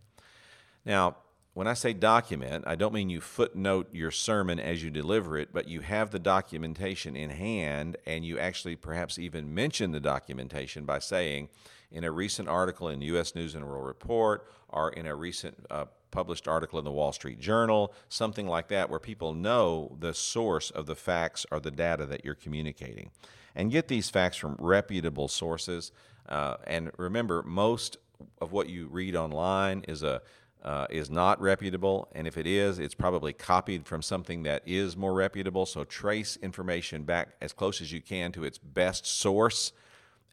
Now, 0.85 1.17
when 1.55 1.67
I 1.67 1.75
say 1.75 1.93
document, 1.93 2.65
I 2.67 2.77
don't 2.77 2.95
mean 2.95 3.11
you 3.11 3.21
footnote 3.21 3.89
your 3.93 4.11
sermon 4.11 4.59
as 4.59 4.83
you 4.83 4.91
deliver 4.91 5.37
it, 5.37 5.51
but 5.53 5.69
you 5.69 5.81
have 5.81 6.11
the 6.11 6.19
documentation 6.19 7.15
in 7.15 7.31
hand 7.31 7.99
and 8.07 8.25
you 8.25 8.39
actually 8.39 8.77
perhaps 8.77 9.19
even 9.19 9.55
mention 9.55 9.93
the 9.93 10.01
documentation 10.01 10.85
by 10.85 10.99
saying, 10.99 11.49
in 11.91 12.05
a 12.05 12.11
recent 12.11 12.49
article 12.49 12.89
in 12.89 13.03
U.S. 13.03 13.35
News 13.35 13.55
and 13.55 13.67
World 13.67 13.87
Report 13.87 14.47
or 14.71 14.91
in 14.91 15.07
a 15.07 15.15
recent 15.15 15.67
uh, 15.71 15.85
published 16.11 16.49
article 16.49 16.79
in 16.79 16.85
the 16.87 16.91
Wall 16.91 17.13
Street 17.13 17.39
Journal, 17.39 17.93
something 18.09 18.47
like 18.47 18.69
that, 18.69 18.89
where 18.89 18.99
people 18.99 19.35
know 19.35 19.95
the 20.01 20.15
source 20.15 20.71
of 20.71 20.87
the 20.87 20.95
facts 20.95 21.45
or 21.51 21.61
the 21.61 21.71
data 21.71 22.07
that 22.07 22.25
you're 22.25 22.35
communicating. 22.35 23.11
And 23.55 23.71
get 23.71 23.89
these 23.89 24.09
facts 24.09 24.39
from 24.39 24.57
reputable 24.59 25.29
sources. 25.29 25.93
Uh, 26.27 26.57
and 26.67 26.91
remember, 26.97 27.43
most 27.43 27.99
of 28.41 28.53
what 28.53 28.69
you 28.69 28.87
read 28.87 29.15
online 29.15 29.85
is 29.87 30.03
a 30.03 30.23
uh, 30.65 30.87
is 30.91 31.11
not 31.11 31.41
reputable, 31.41 32.09
and 32.13 32.27
if 32.27 32.39
it 32.39 32.47
is, 32.47 32.79
it's 32.79 32.95
probably 32.95 33.33
copied 33.33 33.87
from 33.87 34.01
something 34.01 34.45
that 34.45 34.63
is 34.65 34.97
more 34.97 35.13
reputable. 35.13 35.67
So 35.67 35.85
trace 35.85 36.37
information 36.43 37.03
back 37.03 37.31
as 37.41 37.53
close 37.53 37.81
as 37.81 37.93
you 37.93 38.01
can 38.01 38.33
to 38.33 38.45
its 38.45 38.59
best 38.59 39.07
source, 39.07 39.73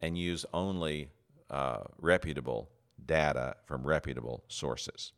and 0.01 0.17
use 0.17 0.45
only 0.53 1.09
uh, 1.49 1.79
reputable 1.97 2.69
data 3.05 3.55
from 3.65 3.85
reputable 3.85 4.43
sources. 4.47 5.11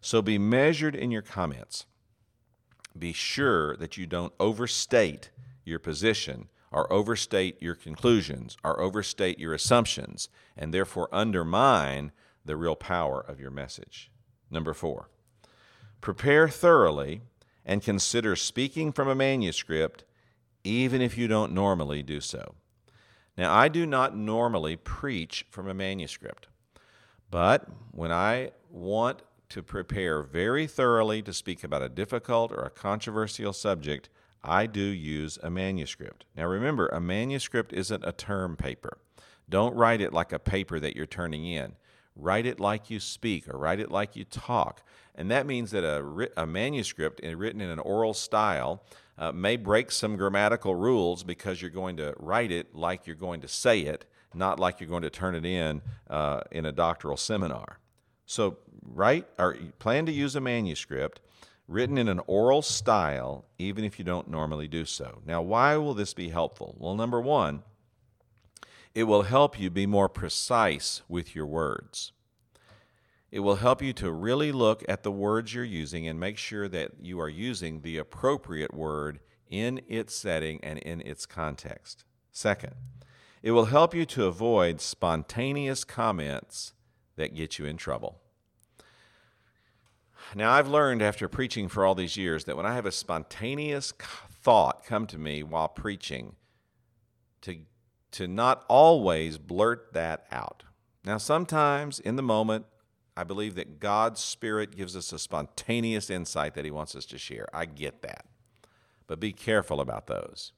So 0.00 0.22
be 0.22 0.38
measured 0.38 0.94
in 0.94 1.10
your 1.10 1.22
comments. 1.22 1.86
Be 2.98 3.12
sure 3.12 3.76
that 3.76 3.96
you 3.96 4.06
don't 4.06 4.32
overstate 4.40 5.30
your 5.64 5.78
position 5.78 6.48
or 6.72 6.92
overstate 6.92 7.60
your 7.62 7.74
conclusions 7.74 8.56
or 8.64 8.80
overstate 8.80 9.38
your 9.38 9.54
assumptions 9.54 10.28
and 10.56 10.72
therefore 10.72 11.08
undermine 11.12 12.12
the 12.44 12.56
real 12.56 12.76
power 12.76 13.20
of 13.20 13.40
your 13.40 13.50
message. 13.50 14.10
Number 14.50 14.74
four, 14.74 15.08
prepare 16.00 16.48
thoroughly 16.48 17.22
and 17.64 17.82
consider 17.82 18.34
speaking 18.36 18.92
from 18.92 19.08
a 19.08 19.14
manuscript 19.14 20.04
even 20.64 21.00
if 21.00 21.16
you 21.16 21.28
don't 21.28 21.52
normally 21.52 22.02
do 22.02 22.20
so. 22.20 22.54
Now, 23.36 23.54
I 23.54 23.68
do 23.68 23.86
not 23.86 24.16
normally 24.16 24.76
preach 24.76 25.46
from 25.50 25.68
a 25.68 25.74
manuscript, 25.74 26.48
but 27.30 27.66
when 27.92 28.12
I 28.12 28.50
want 28.68 29.22
to 29.50 29.62
prepare 29.62 30.22
very 30.22 30.66
thoroughly 30.66 31.22
to 31.22 31.32
speak 31.32 31.64
about 31.64 31.82
a 31.82 31.88
difficult 31.88 32.52
or 32.52 32.62
a 32.62 32.70
controversial 32.70 33.52
subject, 33.52 34.08
I 34.42 34.66
do 34.66 34.82
use 34.82 35.38
a 35.42 35.50
manuscript. 35.50 36.24
Now, 36.36 36.46
remember, 36.46 36.88
a 36.88 37.00
manuscript 37.00 37.72
isn't 37.72 38.04
a 38.04 38.12
term 38.12 38.56
paper. 38.56 38.98
Don't 39.48 39.74
write 39.74 40.00
it 40.00 40.12
like 40.12 40.32
a 40.32 40.38
paper 40.38 40.78
that 40.78 40.94
you're 40.94 41.06
turning 41.06 41.44
in 41.44 41.74
write 42.20 42.46
it 42.46 42.60
like 42.60 42.90
you 42.90 43.00
speak 43.00 43.48
or 43.48 43.58
write 43.58 43.80
it 43.80 43.90
like 43.90 44.16
you 44.16 44.24
talk. 44.24 44.82
And 45.14 45.30
that 45.30 45.46
means 45.46 45.70
that 45.72 45.84
a, 45.84 46.30
a 46.36 46.46
manuscript 46.46 47.20
written 47.22 47.60
in 47.60 47.70
an 47.70 47.78
oral 47.78 48.14
style 48.14 48.82
uh, 49.18 49.32
may 49.32 49.56
break 49.56 49.90
some 49.90 50.16
grammatical 50.16 50.74
rules 50.74 51.22
because 51.22 51.60
you're 51.60 51.70
going 51.70 51.96
to 51.98 52.14
write 52.18 52.50
it 52.50 52.74
like 52.74 53.06
you're 53.06 53.16
going 53.16 53.42
to 53.42 53.48
say 53.48 53.80
it, 53.80 54.06
not 54.34 54.58
like 54.58 54.80
you're 54.80 54.88
going 54.88 55.02
to 55.02 55.10
turn 55.10 55.34
it 55.34 55.44
in 55.44 55.82
uh, 56.08 56.40
in 56.50 56.64
a 56.64 56.72
doctoral 56.72 57.16
seminar. 57.16 57.78
So, 58.24 58.58
write 58.82 59.26
or 59.38 59.56
plan 59.78 60.06
to 60.06 60.12
use 60.12 60.36
a 60.36 60.40
manuscript 60.40 61.20
written 61.68 61.98
in 61.98 62.08
an 62.08 62.20
oral 62.26 62.62
style, 62.62 63.44
even 63.58 63.84
if 63.84 63.98
you 63.98 64.04
don't 64.04 64.28
normally 64.28 64.68
do 64.68 64.84
so. 64.84 65.20
Now, 65.26 65.42
why 65.42 65.76
will 65.76 65.94
this 65.94 66.14
be 66.14 66.28
helpful? 66.28 66.74
Well, 66.78 66.96
number 66.96 67.20
one, 67.20 67.62
it 68.94 69.04
will 69.04 69.22
help 69.22 69.58
you 69.58 69.70
be 69.70 69.86
more 69.86 70.08
precise 70.08 71.02
with 71.08 71.34
your 71.34 71.46
words. 71.46 72.12
It 73.30 73.40
will 73.40 73.56
help 73.56 73.80
you 73.80 73.92
to 73.94 74.10
really 74.10 74.50
look 74.50 74.82
at 74.88 75.04
the 75.04 75.12
words 75.12 75.54
you're 75.54 75.64
using 75.64 76.08
and 76.08 76.18
make 76.18 76.36
sure 76.36 76.68
that 76.68 76.92
you 77.00 77.20
are 77.20 77.28
using 77.28 77.80
the 77.80 77.96
appropriate 77.98 78.74
word 78.74 79.20
in 79.48 79.80
its 79.88 80.14
setting 80.14 80.58
and 80.62 80.78
in 80.80 81.00
its 81.02 81.26
context. 81.26 82.04
Second, 82.32 82.74
it 83.42 83.52
will 83.52 83.66
help 83.66 83.94
you 83.94 84.04
to 84.06 84.26
avoid 84.26 84.80
spontaneous 84.80 85.84
comments 85.84 86.72
that 87.16 87.34
get 87.34 87.58
you 87.58 87.66
in 87.66 87.76
trouble. 87.76 88.20
Now, 90.34 90.52
I've 90.52 90.68
learned 90.68 91.02
after 91.02 91.28
preaching 91.28 91.68
for 91.68 91.84
all 91.84 91.94
these 91.94 92.16
years 92.16 92.44
that 92.44 92.56
when 92.56 92.66
I 92.66 92.74
have 92.74 92.86
a 92.86 92.92
spontaneous 92.92 93.92
thought 93.92 94.84
come 94.84 95.06
to 95.08 95.18
me 95.18 95.42
while 95.42 95.68
preaching, 95.68 96.36
to, 97.42 97.56
to 98.12 98.26
not 98.26 98.64
always 98.68 99.38
blurt 99.38 99.92
that 99.92 100.26
out. 100.30 100.64
Now, 101.04 101.18
sometimes 101.18 102.00
in 102.00 102.16
the 102.16 102.22
moment, 102.22 102.66
I 103.16 103.24
believe 103.24 103.54
that 103.56 103.80
God's 103.80 104.20
Spirit 104.20 104.76
gives 104.76 104.96
us 104.96 105.12
a 105.12 105.18
spontaneous 105.18 106.10
insight 106.10 106.54
that 106.54 106.64
He 106.64 106.70
wants 106.70 106.94
us 106.94 107.06
to 107.06 107.18
share. 107.18 107.46
I 107.52 107.66
get 107.66 108.02
that. 108.02 108.26
But 109.06 109.20
be 109.20 109.32
careful 109.32 109.80
about 109.80 110.06
those. 110.06 110.52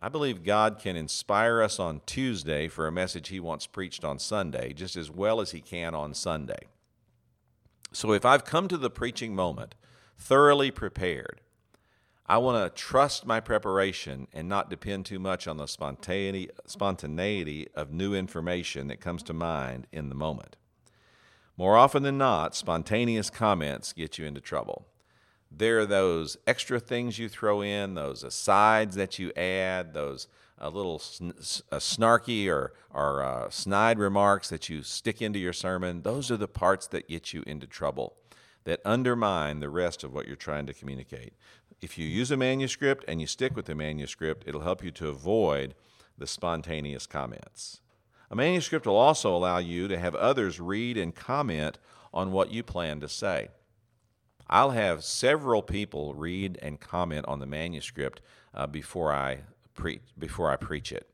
I 0.00 0.08
believe 0.08 0.44
God 0.44 0.78
can 0.78 0.96
inspire 0.96 1.62
us 1.62 1.80
on 1.80 2.02
Tuesday 2.04 2.68
for 2.68 2.86
a 2.86 2.92
message 2.92 3.28
He 3.28 3.40
wants 3.40 3.66
preached 3.66 4.04
on 4.04 4.18
Sunday 4.18 4.72
just 4.72 4.96
as 4.96 5.10
well 5.10 5.40
as 5.40 5.52
He 5.52 5.60
can 5.60 5.94
on 5.94 6.14
Sunday. 6.14 6.68
So 7.92 8.12
if 8.12 8.24
I've 8.24 8.44
come 8.44 8.68
to 8.68 8.76
the 8.76 8.90
preaching 8.90 9.34
moment 9.34 9.74
thoroughly 10.18 10.70
prepared, 10.70 11.40
I 12.26 12.38
want 12.38 12.64
to 12.64 12.82
trust 12.82 13.26
my 13.26 13.40
preparation 13.40 14.28
and 14.32 14.48
not 14.48 14.70
depend 14.70 15.04
too 15.04 15.18
much 15.18 15.46
on 15.46 15.58
the 15.58 15.66
spontaneity, 15.66 16.48
spontaneity 16.64 17.68
of 17.74 17.92
new 17.92 18.14
information 18.14 18.88
that 18.88 19.00
comes 19.00 19.22
to 19.24 19.34
mind 19.34 19.86
in 19.92 20.08
the 20.08 20.14
moment. 20.14 20.56
More 21.56 21.76
often 21.76 22.02
than 22.02 22.16
not, 22.16 22.56
spontaneous 22.56 23.28
comments 23.28 23.92
get 23.92 24.18
you 24.18 24.24
into 24.24 24.40
trouble. 24.40 24.86
There 25.50 25.80
are 25.80 25.86
those 25.86 26.36
extra 26.46 26.80
things 26.80 27.18
you 27.18 27.28
throw 27.28 27.60
in, 27.60 27.94
those 27.94 28.24
asides 28.24 28.96
that 28.96 29.18
you 29.18 29.30
add, 29.36 29.92
those 29.92 30.26
uh, 30.60 30.68
little 30.68 30.98
sn- 30.98 31.34
uh, 31.70 31.76
snarky 31.76 32.48
or, 32.48 32.72
or 32.92 33.22
uh, 33.22 33.50
snide 33.50 33.98
remarks 33.98 34.48
that 34.48 34.68
you 34.68 34.82
stick 34.82 35.20
into 35.20 35.38
your 35.38 35.52
sermon. 35.52 36.02
Those 36.02 36.30
are 36.30 36.36
the 36.36 36.48
parts 36.48 36.86
that 36.88 37.08
get 37.08 37.32
you 37.32 37.44
into 37.46 37.66
trouble, 37.66 38.16
that 38.64 38.80
undermine 38.84 39.60
the 39.60 39.68
rest 39.68 40.02
of 40.02 40.12
what 40.12 40.26
you're 40.26 40.36
trying 40.36 40.66
to 40.66 40.74
communicate. 40.74 41.34
If 41.80 41.98
you 41.98 42.06
use 42.06 42.30
a 42.30 42.36
manuscript 42.36 43.04
and 43.06 43.20
you 43.20 43.26
stick 43.26 43.54
with 43.56 43.66
the 43.66 43.74
manuscript, 43.74 44.44
it'll 44.46 44.62
help 44.62 44.82
you 44.82 44.90
to 44.92 45.08
avoid 45.08 45.74
the 46.16 46.26
spontaneous 46.26 47.06
comments. 47.06 47.80
A 48.30 48.36
manuscript 48.36 48.86
will 48.86 48.96
also 48.96 49.34
allow 49.34 49.58
you 49.58 49.88
to 49.88 49.98
have 49.98 50.14
others 50.14 50.60
read 50.60 50.96
and 50.96 51.14
comment 51.14 51.78
on 52.12 52.32
what 52.32 52.50
you 52.50 52.62
plan 52.62 53.00
to 53.00 53.08
say. 53.08 53.48
I'll 54.48 54.70
have 54.70 55.04
several 55.04 55.62
people 55.62 56.14
read 56.14 56.58
and 56.62 56.80
comment 56.80 57.26
on 57.26 57.38
the 57.40 57.46
manuscript 57.46 58.20
uh, 58.54 58.66
before 58.66 59.12
I 59.12 59.40
preach 59.74 60.02
before 60.18 60.50
I 60.50 60.56
preach 60.56 60.92
it. 60.92 61.08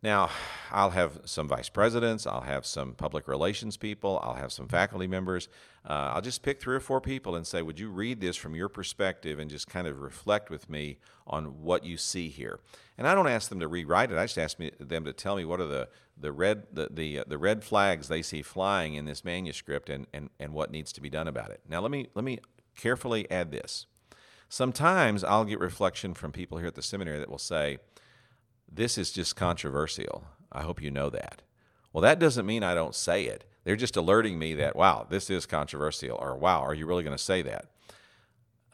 Now, 0.00 0.30
I'll 0.70 0.90
have 0.90 1.22
some 1.24 1.48
vice 1.48 1.68
presidents, 1.68 2.24
I'll 2.24 2.42
have 2.42 2.64
some 2.64 2.92
public 2.92 3.26
relations 3.26 3.76
people, 3.76 4.20
I'll 4.22 4.34
have 4.34 4.52
some 4.52 4.68
faculty 4.68 5.08
members. 5.08 5.48
Uh, 5.84 6.12
I'll 6.14 6.20
just 6.20 6.42
pick 6.42 6.60
three 6.60 6.76
or 6.76 6.80
four 6.80 7.00
people 7.00 7.34
and 7.34 7.44
say, 7.44 7.62
Would 7.62 7.80
you 7.80 7.90
read 7.90 8.20
this 8.20 8.36
from 8.36 8.54
your 8.54 8.68
perspective 8.68 9.40
and 9.40 9.50
just 9.50 9.66
kind 9.66 9.88
of 9.88 10.00
reflect 10.00 10.50
with 10.50 10.70
me 10.70 10.98
on 11.26 11.62
what 11.62 11.84
you 11.84 11.96
see 11.96 12.28
here? 12.28 12.60
And 12.96 13.08
I 13.08 13.14
don't 13.14 13.26
ask 13.26 13.48
them 13.48 13.58
to 13.58 13.66
rewrite 13.66 14.12
it, 14.12 14.18
I 14.18 14.24
just 14.24 14.38
ask 14.38 14.60
me, 14.60 14.70
them 14.78 15.04
to 15.04 15.12
tell 15.12 15.34
me 15.34 15.44
what 15.44 15.60
are 15.60 15.66
the, 15.66 15.88
the, 16.16 16.30
red, 16.30 16.68
the, 16.72 16.88
the, 16.92 17.18
uh, 17.20 17.24
the 17.26 17.38
red 17.38 17.64
flags 17.64 18.06
they 18.06 18.22
see 18.22 18.42
flying 18.42 18.94
in 18.94 19.04
this 19.04 19.24
manuscript 19.24 19.90
and, 19.90 20.06
and, 20.12 20.30
and 20.38 20.52
what 20.52 20.70
needs 20.70 20.92
to 20.92 21.00
be 21.00 21.10
done 21.10 21.26
about 21.26 21.50
it. 21.50 21.60
Now, 21.68 21.80
let 21.80 21.90
me, 21.90 22.06
let 22.14 22.24
me 22.24 22.38
carefully 22.76 23.28
add 23.32 23.50
this. 23.50 23.86
Sometimes 24.48 25.24
I'll 25.24 25.44
get 25.44 25.58
reflection 25.58 26.14
from 26.14 26.30
people 26.30 26.58
here 26.58 26.68
at 26.68 26.76
the 26.76 26.82
seminary 26.82 27.18
that 27.18 27.28
will 27.28 27.36
say, 27.36 27.78
this 28.70 28.98
is 28.98 29.10
just 29.12 29.36
controversial. 29.36 30.24
I 30.52 30.62
hope 30.62 30.82
you 30.82 30.90
know 30.90 31.10
that. 31.10 31.42
Well, 31.92 32.02
that 32.02 32.18
doesn't 32.18 32.46
mean 32.46 32.62
I 32.62 32.74
don't 32.74 32.94
say 32.94 33.24
it. 33.24 33.44
They're 33.64 33.76
just 33.76 33.96
alerting 33.96 34.38
me 34.38 34.54
that, 34.54 34.76
wow, 34.76 35.06
this 35.08 35.30
is 35.30 35.46
controversial, 35.46 36.16
or 36.16 36.36
wow, 36.36 36.60
are 36.62 36.74
you 36.74 36.86
really 36.86 37.02
going 37.02 37.16
to 37.16 37.22
say 37.22 37.42
that? 37.42 37.66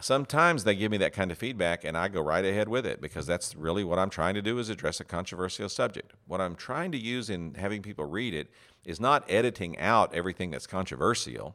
Sometimes 0.01 0.65
they 0.65 0.75
give 0.75 0.91
me 0.91 0.99
that 0.99 1.13
kind 1.13 1.31
of 1.31 1.39
feedback 1.39 1.85
and 1.85 1.97
I 1.97 2.09
go 2.09 2.21
right 2.21 2.45
ahead 2.45 2.69
with 2.69 2.85
it 2.85 3.01
because 3.01 3.27
that's 3.27 3.55
really 3.55 3.85
what 3.85 3.99
I'm 3.99 4.11
trying 4.11 4.35
to 4.35 4.43
do 4.43 4.59
is 4.59 4.69
address 4.69 5.01
a 5.01 5.05
controversial 5.05 5.69
subject. 5.69 6.13
What 6.27 6.41
I'm 6.41 6.57
trying 6.57 6.93
to 6.93 6.99
use 6.99 7.31
in 7.31 7.55
having 7.55 7.81
people 7.81 8.05
read 8.05 8.35
it 8.35 8.51
is 8.85 9.01
not 9.01 9.25
editing 9.31 9.79
out 9.79 10.15
everything 10.15 10.51
that's 10.51 10.67
controversial. 10.67 11.55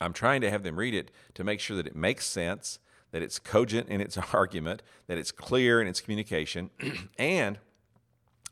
I'm 0.00 0.12
trying 0.12 0.40
to 0.42 0.50
have 0.50 0.64
them 0.64 0.78
read 0.78 0.94
it 0.94 1.10
to 1.34 1.44
make 1.44 1.60
sure 1.60 1.76
that 1.76 1.86
it 1.86 1.96
makes 1.96 2.26
sense, 2.26 2.78
that 3.16 3.22
it's 3.22 3.38
cogent 3.38 3.88
in 3.88 4.02
its 4.02 4.18
argument, 4.34 4.82
that 5.06 5.16
it's 5.16 5.32
clear 5.32 5.80
in 5.80 5.88
its 5.88 6.02
communication, 6.02 6.68
and 7.18 7.58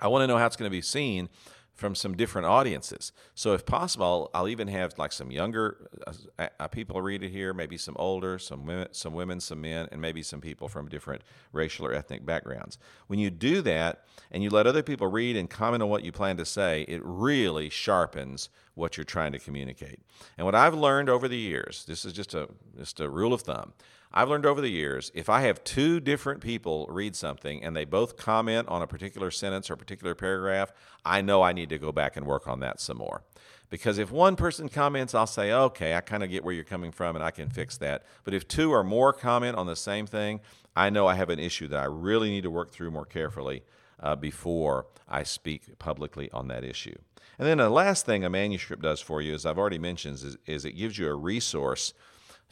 I 0.01 0.09
want 0.09 0.23
to 0.23 0.27
know 0.27 0.39
how 0.39 0.47
it's 0.47 0.57
going 0.57 0.71
to 0.71 0.75
be 0.75 0.81
seen 0.81 1.29
from 1.75 1.95
some 1.95 2.17
different 2.17 2.47
audiences. 2.47 3.13
So, 3.35 3.53
if 3.53 3.67
possible, 3.67 4.31
I'll 4.33 4.49
even 4.49 4.69
have 4.69 4.97
like 4.97 5.13
some 5.13 5.31
younger 5.31 5.91
uh, 6.39 6.69
people 6.69 7.03
read 7.03 7.23
it 7.23 7.29
here, 7.29 7.53
maybe 7.53 7.77
some 7.77 7.95
older, 7.99 8.39
some 8.39 8.65
women, 8.65 8.89
some 8.93 9.13
women, 9.13 9.39
some 9.39 9.61
men, 9.61 9.87
and 9.93 10.01
maybe 10.01 10.23
some 10.23 10.41
people 10.41 10.69
from 10.69 10.89
different 10.89 11.21
racial 11.53 11.85
or 11.85 11.93
ethnic 11.93 12.25
backgrounds. 12.25 12.79
When 13.09 13.19
you 13.19 13.29
do 13.29 13.61
that 13.63 14.05
and 14.31 14.43
you 14.43 14.49
let 14.49 14.67
other 14.67 14.83
people 14.83 15.09
read 15.09 15.37
and 15.37 15.51
comment 15.51 15.83
on 15.83 15.91
what 15.91 16.05
you 16.05 16.13
plan 16.13 16.39
to 16.39 16.47
say, 16.47 16.87
it 16.89 17.03
really 17.05 17.69
sharpens 17.69 18.49
what 18.75 18.97
you're 18.97 19.05
trying 19.05 19.33
to 19.33 19.39
communicate. 19.39 20.01
And 20.39 20.47
what 20.47 20.55
I've 20.55 20.75
learned 20.75 21.11
over 21.11 21.29
the 21.29 21.37
years, 21.37 21.85
this 21.87 22.07
is 22.07 22.15
just 22.15 22.33
a 22.33 22.49
just 22.79 23.01
a 23.01 23.11
rule 23.11 23.35
of 23.35 23.43
thumb. 23.43 23.75
I've 24.17 24.29
learned 24.29 24.47
over 24.47 24.61
the 24.61 24.71
years 24.71 25.11
if 25.13 25.29
I 25.29 25.41
have 25.41 25.65
two 25.65 25.99
different 25.99 26.41
people 26.41 26.87
read 26.89 27.17
something 27.17 27.65
and 27.65 27.75
they 27.75 27.85
both 27.85 28.17
comment 28.17 28.69
on 28.69 28.81
a 28.81 28.87
particular 28.87 29.33
sentence 29.33 29.69
or 29.69 29.75
a 29.75 29.77
particular 29.77 30.15
paragraph, 30.15 30.73
I 31.05 31.21
know 31.21 31.43
I 31.43 31.53
need 31.53 31.69
to 31.71 31.79
go 31.79 31.91
back 31.91 32.17
and 32.17 32.25
work 32.25 32.47
on 32.47 32.61
that 32.61 32.81
some 32.81 32.99
more. 32.99 33.25
Because 33.71 33.99
if 33.99 34.13
one 34.13 34.37
person 34.37 34.69
comments, 34.69 35.17
I'll 35.17 35.27
say, 35.27 35.53
okay, 35.53 35.97
I 35.97 36.01
kind 36.01 36.23
of 36.23 36.31
get 36.31 36.45
where 36.45 36.55
you're 36.55 36.63
coming 36.63 36.93
from 36.93 37.17
and 37.17 37.25
I 37.25 37.33
can 37.33 37.49
fix 37.49 37.77
that. 37.79 38.05
But 38.23 38.35
if 38.35 38.47
two 38.47 38.73
or 38.73 38.85
more 38.85 39.13
comment 39.13 39.57
on 39.57 39.67
the 39.67 39.75
same 39.75 40.07
thing, 40.07 40.41
I 40.77 40.91
know 40.91 41.09
I 41.09 41.17
have 41.17 41.29
an 41.29 41.41
issue 41.41 41.67
that 41.69 41.81
I 41.81 41.87
really 41.87 42.31
need 42.31 42.45
to 42.45 42.51
work 42.53 42.71
through 42.71 42.93
more 42.93 43.07
carefully 43.07 43.65
uh, 43.99 44.15
before 44.15 44.87
I 45.09 45.25
speak 45.25 45.77
publicly 45.81 46.31
on 46.31 46.47
that 46.49 46.63
issue. 46.63 46.97
And 47.37 47.49
then 47.49 47.59
the 47.59 47.69
last 47.69 48.07
thing 48.07 48.23
a 48.23 48.31
manuscript 48.31 48.83
does 48.83 49.01
for 49.01 49.21
you, 49.21 49.35
as 49.35 49.45
I've 49.45 49.59
already 49.59 49.79
mentioned, 49.79 50.23
is, 50.23 50.37
is 50.47 50.65
it 50.65 50.73
gives 50.73 50.99
you 50.99 51.09
a 51.09 51.15
resource 51.17 51.95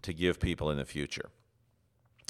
to 0.02 0.12
give 0.12 0.40
people 0.40 0.68
in 0.68 0.76
the 0.76 0.84
future. 0.84 1.30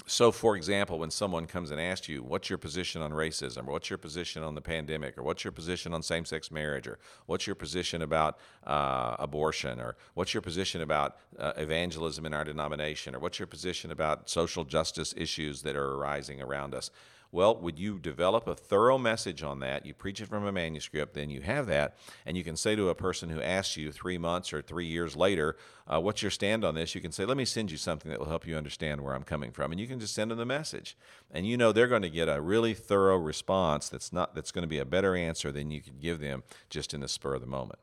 So, 0.05 0.33
for 0.33 0.57
example, 0.57 0.99
when 0.99 1.11
someone 1.11 1.45
comes 1.45 1.71
and 1.71 1.79
asks 1.79 2.09
you, 2.09 2.23
What's 2.23 2.49
your 2.49 2.57
position 2.57 3.01
on 3.01 3.11
racism? 3.11 3.67
or 3.67 3.71
What's 3.71 3.89
your 3.89 3.97
position 3.97 4.43
on 4.43 4.53
the 4.53 4.61
pandemic? 4.61 5.17
or 5.17 5.23
What's 5.23 5.43
your 5.45 5.53
position 5.53 5.93
on 5.93 6.03
same 6.03 6.25
sex 6.25 6.51
marriage? 6.51 6.87
or 6.87 6.99
What's 7.25 7.47
your 7.47 7.55
position 7.55 8.01
about 8.01 8.37
uh, 8.65 9.15
abortion? 9.19 9.79
or 9.79 9.95
What's 10.13 10.33
your 10.33 10.41
position 10.41 10.81
about 10.81 11.17
uh, 11.39 11.53
evangelism 11.55 12.25
in 12.25 12.33
our 12.33 12.43
denomination? 12.43 13.15
or 13.15 13.19
What's 13.19 13.39
your 13.39 13.47
position 13.47 13.91
about 13.91 14.29
social 14.29 14.65
justice 14.65 15.13
issues 15.15 15.61
that 15.61 15.77
are 15.77 15.93
arising 15.93 16.41
around 16.41 16.75
us? 16.75 16.91
Well, 17.33 17.55
would 17.55 17.79
you 17.79 17.97
develop 17.97 18.45
a 18.45 18.53
thorough 18.53 18.99
message 18.99 19.41
on 19.41 19.59
that? 19.61 19.87
You 19.87 19.95
preach 19.95 20.21
it 20.21 20.27
from 20.27 20.45
a 20.45 20.51
manuscript, 20.51 21.15
then 21.15 21.31
you 21.31 21.41
have 21.41 21.65
that, 21.65 21.97
and 22.27 22.37
you 22.37 22.43
can 22.43 22.55
say 22.55 22.75
to 22.75 22.89
a 22.89 22.95
person 22.95 23.31
who 23.31 23.41
asks 23.41 23.75
you 23.75 23.91
three 23.91 24.19
months 24.19 24.53
or 24.53 24.61
three 24.61 24.85
years 24.85 25.15
later, 25.15 25.57
uh, 25.91 25.99
What's 25.99 26.21
your 26.21 26.29
stand 26.29 26.63
on 26.63 26.75
this? 26.75 26.93
You 26.93 27.01
can 27.01 27.11
say, 27.11 27.25
Let 27.25 27.35
me 27.35 27.45
send 27.45 27.71
you 27.71 27.77
something 27.77 28.11
that 28.11 28.19
will 28.19 28.27
help 28.27 28.45
you 28.45 28.55
understand 28.55 29.01
where 29.01 29.15
I'm 29.15 29.23
coming 29.23 29.51
from. 29.51 29.71
And 29.71 29.81
you 29.81 29.87
can 29.87 29.99
just 29.99 30.13
send 30.13 30.29
them 30.29 30.37
the 30.37 30.45
message. 30.45 30.95
And 31.31 31.47
you 31.47 31.57
know 31.57 31.71
they're 31.71 31.87
going 31.87 32.03
to 32.03 32.09
get 32.11 32.29
a 32.29 32.39
really 32.39 32.75
thorough 32.75 33.17
response 33.17 33.89
that's, 33.89 34.13
not, 34.13 34.35
that's 34.35 34.51
going 34.51 34.61
to 34.61 34.67
be 34.67 34.77
a 34.77 34.85
better 34.85 35.15
answer 35.15 35.51
than 35.51 35.71
you 35.71 35.81
could 35.81 35.99
give 35.99 36.19
them 36.19 36.43
just 36.69 36.93
in 36.93 37.01
the 37.01 37.07
spur 37.07 37.33
of 37.33 37.41
the 37.41 37.47
moment. 37.47 37.79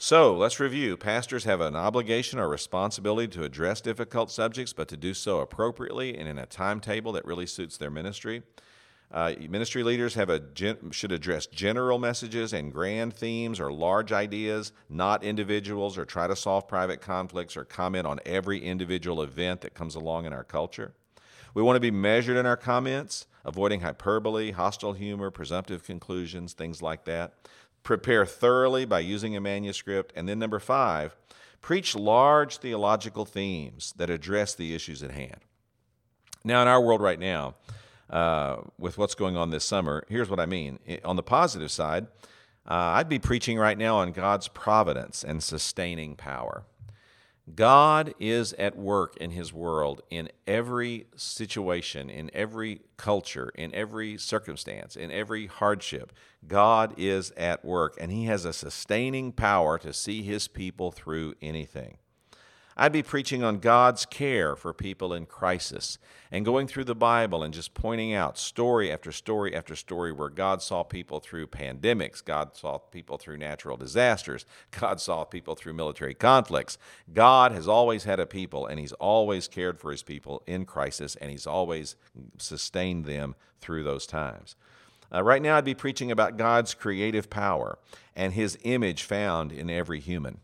So 0.00 0.32
let's 0.36 0.60
review. 0.60 0.96
Pastors 0.96 1.42
have 1.42 1.60
an 1.60 1.74
obligation 1.74 2.38
or 2.38 2.48
responsibility 2.48 3.26
to 3.36 3.42
address 3.42 3.80
difficult 3.80 4.30
subjects, 4.30 4.72
but 4.72 4.86
to 4.88 4.96
do 4.96 5.12
so 5.12 5.40
appropriately 5.40 6.16
and 6.16 6.28
in 6.28 6.38
a 6.38 6.46
timetable 6.46 7.10
that 7.12 7.24
really 7.24 7.46
suits 7.46 7.76
their 7.76 7.90
ministry. 7.90 8.44
Uh, 9.10 9.32
ministry 9.50 9.82
leaders 9.82 10.14
have 10.14 10.30
a 10.30 10.38
gen- 10.38 10.92
should 10.92 11.10
address 11.10 11.46
general 11.46 11.98
messages 11.98 12.52
and 12.52 12.72
grand 12.72 13.12
themes 13.12 13.58
or 13.58 13.72
large 13.72 14.12
ideas, 14.12 14.70
not 14.88 15.24
individuals, 15.24 15.98
or 15.98 16.04
try 16.04 16.28
to 16.28 16.36
solve 16.36 16.68
private 16.68 17.00
conflicts 17.00 17.56
or 17.56 17.64
comment 17.64 18.06
on 18.06 18.20
every 18.24 18.60
individual 18.64 19.20
event 19.20 19.62
that 19.62 19.74
comes 19.74 19.96
along 19.96 20.26
in 20.26 20.32
our 20.32 20.44
culture. 20.44 20.92
We 21.54 21.62
want 21.62 21.74
to 21.74 21.80
be 21.80 21.90
measured 21.90 22.36
in 22.36 22.46
our 22.46 22.56
comments, 22.56 23.26
avoiding 23.44 23.80
hyperbole, 23.80 24.52
hostile 24.52 24.92
humor, 24.92 25.32
presumptive 25.32 25.82
conclusions, 25.82 26.52
things 26.52 26.82
like 26.82 27.04
that. 27.06 27.34
Prepare 27.88 28.26
thoroughly 28.26 28.84
by 28.84 29.00
using 29.00 29.34
a 29.34 29.40
manuscript. 29.40 30.12
And 30.14 30.28
then, 30.28 30.38
number 30.38 30.58
five, 30.58 31.16
preach 31.62 31.96
large 31.96 32.58
theological 32.58 33.24
themes 33.24 33.94
that 33.96 34.10
address 34.10 34.54
the 34.54 34.74
issues 34.74 35.02
at 35.02 35.10
hand. 35.10 35.40
Now, 36.44 36.60
in 36.60 36.68
our 36.68 36.82
world 36.82 37.00
right 37.00 37.18
now, 37.18 37.54
uh, 38.10 38.58
with 38.78 38.98
what's 38.98 39.14
going 39.14 39.38
on 39.38 39.48
this 39.48 39.64
summer, 39.64 40.04
here's 40.10 40.28
what 40.28 40.38
I 40.38 40.44
mean. 40.44 40.78
On 41.02 41.16
the 41.16 41.22
positive 41.22 41.70
side, 41.70 42.08
uh, 42.70 42.74
I'd 42.74 43.08
be 43.08 43.18
preaching 43.18 43.56
right 43.56 43.78
now 43.78 43.96
on 43.96 44.12
God's 44.12 44.48
providence 44.48 45.24
and 45.24 45.42
sustaining 45.42 46.14
power. 46.14 46.64
God 47.54 48.14
is 48.18 48.52
at 48.54 48.76
work 48.76 49.16
in 49.16 49.30
His 49.30 49.52
world 49.52 50.02
in 50.10 50.28
every 50.46 51.06
situation, 51.16 52.10
in 52.10 52.30
every 52.34 52.82
culture, 52.96 53.50
in 53.54 53.74
every 53.74 54.18
circumstance, 54.18 54.96
in 54.96 55.10
every 55.10 55.46
hardship. 55.46 56.12
God 56.46 56.94
is 56.96 57.30
at 57.36 57.64
work, 57.64 57.96
and 58.00 58.10
He 58.10 58.24
has 58.24 58.44
a 58.44 58.52
sustaining 58.52 59.32
power 59.32 59.78
to 59.78 59.92
see 59.92 60.22
His 60.22 60.48
people 60.48 60.90
through 60.90 61.34
anything. 61.40 61.98
I'd 62.80 62.92
be 62.92 63.02
preaching 63.02 63.42
on 63.42 63.58
God's 63.58 64.06
care 64.06 64.54
for 64.54 64.72
people 64.72 65.12
in 65.12 65.26
crisis 65.26 65.98
and 66.30 66.44
going 66.44 66.68
through 66.68 66.84
the 66.84 66.94
Bible 66.94 67.42
and 67.42 67.52
just 67.52 67.74
pointing 67.74 68.14
out 68.14 68.38
story 68.38 68.92
after 68.92 69.10
story 69.10 69.52
after 69.52 69.74
story 69.74 70.12
where 70.12 70.28
God 70.28 70.62
saw 70.62 70.84
people 70.84 71.18
through 71.18 71.48
pandemics, 71.48 72.24
God 72.24 72.54
saw 72.54 72.78
people 72.78 73.18
through 73.18 73.38
natural 73.38 73.76
disasters, 73.76 74.46
God 74.80 75.00
saw 75.00 75.24
people 75.24 75.56
through 75.56 75.72
military 75.72 76.14
conflicts. 76.14 76.78
God 77.12 77.50
has 77.50 77.66
always 77.66 78.04
had 78.04 78.20
a 78.20 78.26
people 78.26 78.64
and 78.64 78.78
He's 78.78 78.92
always 78.92 79.48
cared 79.48 79.80
for 79.80 79.90
His 79.90 80.04
people 80.04 80.44
in 80.46 80.64
crisis 80.64 81.16
and 81.16 81.32
He's 81.32 81.48
always 81.48 81.96
sustained 82.38 83.06
them 83.06 83.34
through 83.60 83.82
those 83.82 84.06
times. 84.06 84.54
Uh, 85.12 85.24
right 85.24 85.42
now, 85.42 85.56
I'd 85.56 85.64
be 85.64 85.74
preaching 85.74 86.12
about 86.12 86.36
God's 86.36 86.74
creative 86.74 87.28
power 87.28 87.80
and 88.14 88.34
His 88.34 88.56
image 88.62 89.02
found 89.02 89.50
in 89.50 89.68
every 89.68 89.98
human. 89.98 90.38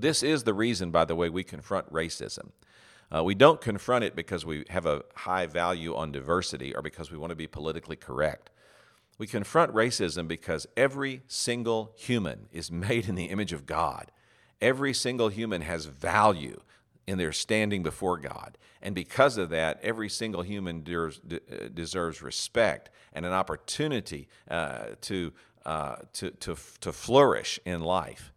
This 0.00 0.22
is 0.22 0.44
the 0.44 0.54
reason, 0.54 0.90
by 0.90 1.04
the 1.04 1.14
way, 1.14 1.28
we 1.28 1.44
confront 1.44 1.92
racism. 1.92 2.50
Uh, 3.14 3.24
we 3.24 3.34
don't 3.34 3.60
confront 3.60 4.04
it 4.04 4.14
because 4.14 4.46
we 4.46 4.64
have 4.70 4.86
a 4.86 5.02
high 5.14 5.46
value 5.46 5.96
on 5.96 6.12
diversity 6.12 6.74
or 6.74 6.82
because 6.82 7.10
we 7.10 7.18
want 7.18 7.30
to 7.30 7.36
be 7.36 7.46
politically 7.46 7.96
correct. 7.96 8.50
We 9.18 9.26
confront 9.26 9.74
racism 9.74 10.28
because 10.28 10.66
every 10.76 11.22
single 11.26 11.92
human 11.96 12.48
is 12.52 12.70
made 12.88 13.08
in 13.08 13.16
the 13.16 13.26
image 13.26 13.52
of 13.52 13.66
God. 13.66 14.10
Every 14.60 14.94
single 14.94 15.28
human 15.28 15.62
has 15.62 15.86
value 15.86 16.60
in 17.06 17.18
their 17.18 17.32
standing 17.32 17.82
before 17.82 18.18
God. 18.18 18.56
And 18.80 18.94
because 18.94 19.36
of 19.36 19.50
that, 19.50 19.80
every 19.82 20.08
single 20.08 20.42
human 20.42 20.82
deserves, 20.82 22.22
uh, 22.22 22.24
respect 22.24 22.90
and 23.12 23.26
an 23.26 23.32
opportunity 23.32 24.28
uh, 24.48 24.90
to, 25.02 25.32
uh, 25.66 25.96
to, 26.14 26.30
to, 26.30 26.56
to 26.80 26.92
flourish 26.92 27.58
in 27.64 27.80
life. 27.80 28.29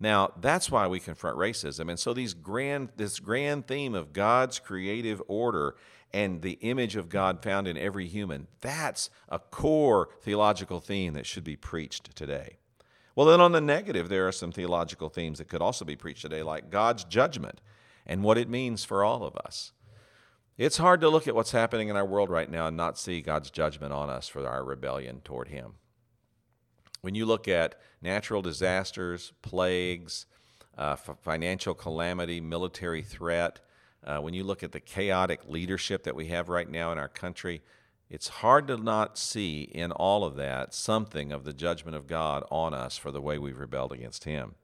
Now, 0.00 0.32
that's 0.40 0.70
why 0.70 0.86
we 0.86 1.00
confront 1.00 1.36
racism. 1.36 1.88
And 1.88 1.98
so 1.98 2.14
these 2.14 2.34
grand 2.34 2.90
this 2.96 3.18
grand 3.18 3.66
theme 3.66 3.94
of 3.94 4.12
God's 4.12 4.58
creative 4.58 5.20
order 5.26 5.74
and 6.12 6.40
the 6.40 6.58
image 6.60 6.96
of 6.96 7.08
God 7.08 7.42
found 7.42 7.66
in 7.66 7.76
every 7.76 8.06
human, 8.06 8.46
that's 8.60 9.10
a 9.28 9.38
core 9.38 10.08
theological 10.22 10.80
theme 10.80 11.12
that 11.14 11.26
should 11.26 11.44
be 11.44 11.56
preached 11.56 12.16
today. 12.16 12.58
Well, 13.14 13.26
then 13.26 13.40
on 13.40 13.52
the 13.52 13.60
negative, 13.60 14.08
there 14.08 14.28
are 14.28 14.32
some 14.32 14.52
theological 14.52 15.08
themes 15.08 15.38
that 15.38 15.48
could 15.48 15.60
also 15.60 15.84
be 15.84 15.96
preached 15.96 16.22
today, 16.22 16.42
like 16.42 16.70
God's 16.70 17.04
judgment 17.04 17.60
and 18.06 18.22
what 18.22 18.38
it 18.38 18.48
means 18.48 18.84
for 18.84 19.04
all 19.04 19.24
of 19.24 19.36
us. 19.36 19.72
It's 20.56 20.78
hard 20.78 21.00
to 21.00 21.08
look 21.08 21.28
at 21.28 21.34
what's 21.34 21.52
happening 21.52 21.88
in 21.88 21.96
our 21.96 22.06
world 22.06 22.30
right 22.30 22.50
now 22.50 22.68
and 22.68 22.76
not 22.76 22.98
see 22.98 23.20
God's 23.20 23.50
judgment 23.50 23.92
on 23.92 24.08
us 24.08 24.28
for 24.28 24.46
our 24.46 24.64
rebellion 24.64 25.20
toward 25.24 25.48
Him 25.48 25.74
when 27.00 27.14
you 27.14 27.26
look 27.26 27.48
at 27.48 27.76
natural 28.02 28.42
disasters, 28.42 29.32
plagues, 29.42 30.26
uh, 30.76 30.96
financial 30.96 31.74
calamity, 31.74 32.40
military 32.40 33.02
threat, 33.02 33.60
uh, 34.04 34.18
when 34.18 34.34
you 34.34 34.44
look 34.44 34.62
at 34.62 34.72
the 34.72 34.80
chaotic 34.80 35.40
leadership 35.48 36.04
that 36.04 36.14
we 36.14 36.28
have 36.28 36.48
right 36.48 36.70
now 36.70 36.92
in 36.92 36.98
our 36.98 37.08
country, 37.08 37.62
it's 38.08 38.28
hard 38.28 38.66
to 38.68 38.76
not 38.76 39.18
see 39.18 39.62
in 39.62 39.92
all 39.92 40.24
of 40.24 40.36
that 40.36 40.72
something 40.72 41.32
of 41.32 41.44
the 41.44 41.52
judgment 41.52 41.96
of 41.96 42.06
God 42.06 42.44
on 42.50 42.72
us 42.72 42.96
for 42.96 43.10
the 43.10 43.20
way 43.20 43.38
we've 43.38 43.58
rebelled 43.58 43.92
against 43.92 44.24
Him. 44.24 44.54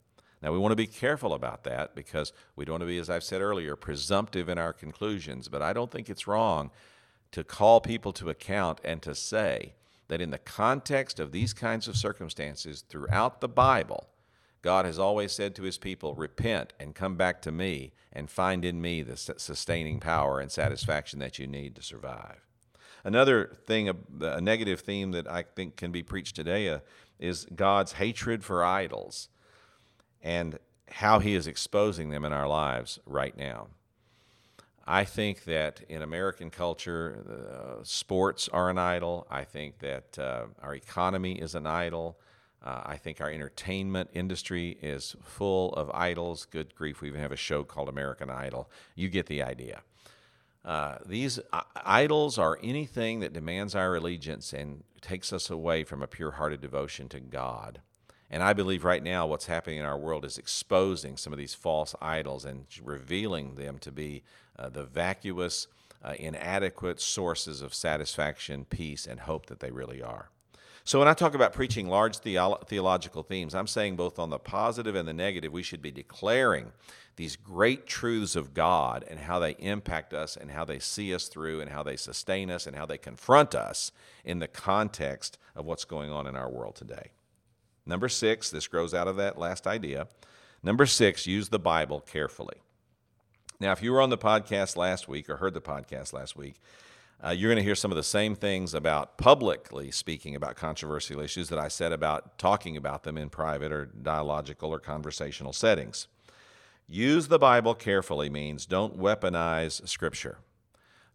Now, 0.40 0.52
we 0.52 0.58
want 0.58 0.72
to 0.72 0.76
be 0.76 0.86
careful 0.86 1.32
about 1.32 1.64
that 1.64 1.94
because 1.94 2.32
we 2.54 2.64
don't 2.64 2.74
want 2.74 2.82
to 2.82 2.86
be, 2.86 2.98
as 2.98 3.10
I've 3.10 3.24
said 3.24 3.40
earlier, 3.40 3.76
presumptive 3.76 4.48
in 4.48 4.58
our 4.58 4.72
conclusions, 4.72 5.48
but 5.48 5.62
I 5.62 5.72
don't 5.72 5.90
think 5.90 6.08
it's 6.08 6.26
wrong 6.26 6.70
to 7.32 7.42
call 7.44 7.80
people 7.80 8.12
to 8.12 8.30
account 8.30 8.80
and 8.84 9.02
to 9.02 9.14
say, 9.14 9.74
that 10.08 10.20
in 10.20 10.30
the 10.30 10.38
context 10.38 11.18
of 11.18 11.32
these 11.32 11.52
kinds 11.52 11.88
of 11.88 11.96
circumstances 11.96 12.82
throughout 12.88 13.40
the 13.40 13.48
Bible, 13.48 14.08
God 14.62 14.86
has 14.86 14.98
always 14.98 15.32
said 15.32 15.54
to 15.56 15.62
his 15.62 15.76
people, 15.76 16.14
Repent 16.14 16.72
and 16.80 16.94
come 16.94 17.16
back 17.16 17.42
to 17.42 17.52
me 17.52 17.92
and 18.12 18.30
find 18.30 18.64
in 18.64 18.80
me 18.80 19.02
the 19.02 19.16
sustaining 19.16 20.00
power 20.00 20.40
and 20.40 20.50
satisfaction 20.50 21.18
that 21.18 21.38
you 21.38 21.46
need 21.46 21.74
to 21.76 21.82
survive. 21.82 22.40
Another 23.04 23.52
thing, 23.66 23.90
a, 23.90 24.40
negative 24.40 24.80
theme 24.80 25.12
that 25.12 25.28
I 25.30 25.42
think 25.42 25.76
can 25.76 25.92
be 25.92 26.02
preached 26.02 26.34
today 26.34 26.70
uh, 26.70 26.78
is 27.18 27.46
God's 27.54 27.92
hatred 27.92 28.42
for 28.42 28.64
idols 28.64 29.28
and 30.22 30.58
how 30.88 31.18
he 31.18 31.34
is 31.34 31.46
exposing 31.46 32.08
them 32.08 32.24
in 32.24 32.32
our 32.32 32.48
lives 32.48 32.98
right 33.04 33.36
now. 33.36 33.68
I 34.86 35.04
think 35.04 35.44
that 35.44 35.80
in 35.88 36.02
American 36.02 36.50
culture, 36.50 37.24
uh, 37.28 37.82
sports 37.84 38.48
are 38.52 38.68
an 38.68 38.78
idol. 38.78 39.26
I 39.30 39.44
think 39.44 39.78
that 39.78 40.18
uh, 40.18 40.46
our 40.62 40.74
economy 40.74 41.32
is 41.32 41.54
an 41.54 41.66
idol. 41.66 42.18
Uh, 42.62 42.82
I 42.84 42.96
think 42.96 43.20
our 43.20 43.30
entertainment 43.30 44.10
industry 44.12 44.78
is 44.82 45.16
full 45.22 45.72
of 45.74 45.90
idols. 45.92 46.46
Good 46.50 46.74
grief, 46.74 47.00
we 47.00 47.08
even 47.08 47.20
have 47.20 47.32
a 47.32 47.36
show 47.36 47.62
called 47.64 47.88
American 47.88 48.30
Idol. 48.30 48.70
You 48.94 49.08
get 49.08 49.26
the 49.26 49.42
idea. 49.42 49.82
Uh, 50.64 50.96
these 51.04 51.38
uh, 51.52 51.60
idols 51.84 52.38
are 52.38 52.58
anything 52.62 53.20
that 53.20 53.34
demands 53.34 53.74
our 53.74 53.96
allegiance 53.96 54.54
and 54.54 54.82
takes 55.02 55.32
us 55.32 55.50
away 55.50 55.84
from 55.84 56.02
a 56.02 56.06
pure 56.06 56.32
hearted 56.32 56.62
devotion 56.62 57.08
to 57.10 57.20
God. 57.20 57.80
And 58.34 58.42
I 58.42 58.52
believe 58.52 58.82
right 58.82 59.00
now 59.00 59.28
what's 59.28 59.46
happening 59.46 59.78
in 59.78 59.84
our 59.84 59.96
world 59.96 60.24
is 60.24 60.38
exposing 60.38 61.16
some 61.16 61.32
of 61.32 61.38
these 61.38 61.54
false 61.54 61.94
idols 62.02 62.44
and 62.44 62.66
revealing 62.82 63.54
them 63.54 63.78
to 63.78 63.92
be 63.92 64.24
uh, 64.58 64.68
the 64.70 64.82
vacuous, 64.82 65.68
uh, 66.02 66.14
inadequate 66.18 67.00
sources 67.00 67.62
of 67.62 67.72
satisfaction, 67.72 68.64
peace, 68.64 69.06
and 69.06 69.20
hope 69.20 69.46
that 69.46 69.60
they 69.60 69.70
really 69.70 70.02
are. 70.02 70.30
So, 70.82 70.98
when 70.98 71.06
I 71.06 71.14
talk 71.14 71.34
about 71.34 71.52
preaching 71.52 71.86
large 71.86 72.18
theolo- 72.18 72.66
theological 72.66 73.22
themes, 73.22 73.54
I'm 73.54 73.68
saying 73.68 73.94
both 73.94 74.18
on 74.18 74.30
the 74.30 74.40
positive 74.40 74.96
and 74.96 75.06
the 75.06 75.12
negative, 75.12 75.52
we 75.52 75.62
should 75.62 75.80
be 75.80 75.92
declaring 75.92 76.72
these 77.14 77.36
great 77.36 77.86
truths 77.86 78.34
of 78.34 78.52
God 78.52 79.04
and 79.06 79.20
how 79.20 79.38
they 79.38 79.52
impact 79.60 80.12
us 80.12 80.36
and 80.36 80.50
how 80.50 80.64
they 80.64 80.80
see 80.80 81.14
us 81.14 81.28
through 81.28 81.60
and 81.60 81.70
how 81.70 81.84
they 81.84 81.94
sustain 81.94 82.50
us 82.50 82.66
and 82.66 82.74
how 82.74 82.84
they 82.84 82.98
confront 82.98 83.54
us 83.54 83.92
in 84.24 84.40
the 84.40 84.48
context 84.48 85.38
of 85.54 85.66
what's 85.66 85.84
going 85.84 86.10
on 86.10 86.26
in 86.26 86.34
our 86.34 86.50
world 86.50 86.74
today. 86.74 87.12
Number 87.86 88.08
six, 88.08 88.50
this 88.50 88.66
grows 88.66 88.94
out 88.94 89.08
of 89.08 89.16
that 89.16 89.38
last 89.38 89.66
idea. 89.66 90.08
Number 90.62 90.86
six, 90.86 91.26
use 91.26 91.50
the 91.50 91.58
Bible 91.58 92.00
carefully. 92.00 92.56
Now, 93.60 93.72
if 93.72 93.82
you 93.82 93.92
were 93.92 94.00
on 94.00 94.10
the 94.10 94.18
podcast 94.18 94.76
last 94.76 95.08
week 95.08 95.28
or 95.28 95.36
heard 95.36 95.54
the 95.54 95.60
podcast 95.60 96.12
last 96.12 96.36
week, 96.36 96.56
uh, 97.24 97.30
you're 97.30 97.50
going 97.50 97.56
to 97.56 97.62
hear 97.62 97.74
some 97.74 97.92
of 97.92 97.96
the 97.96 98.02
same 98.02 98.34
things 98.34 98.74
about 98.74 99.16
publicly 99.16 99.90
speaking 99.90 100.34
about 100.34 100.56
controversial 100.56 101.20
issues 101.20 101.48
that 101.48 101.58
I 101.58 101.68
said 101.68 101.92
about 101.92 102.38
talking 102.38 102.76
about 102.76 103.04
them 103.04 103.16
in 103.16 103.30
private 103.30 103.72
or 103.72 103.86
dialogical 103.86 104.70
or 104.70 104.80
conversational 104.80 105.52
settings. 105.52 106.08
Use 106.86 107.28
the 107.28 107.38
Bible 107.38 107.74
carefully 107.74 108.28
means 108.28 108.66
don't 108.66 108.98
weaponize 108.98 109.86
Scripture. 109.88 110.38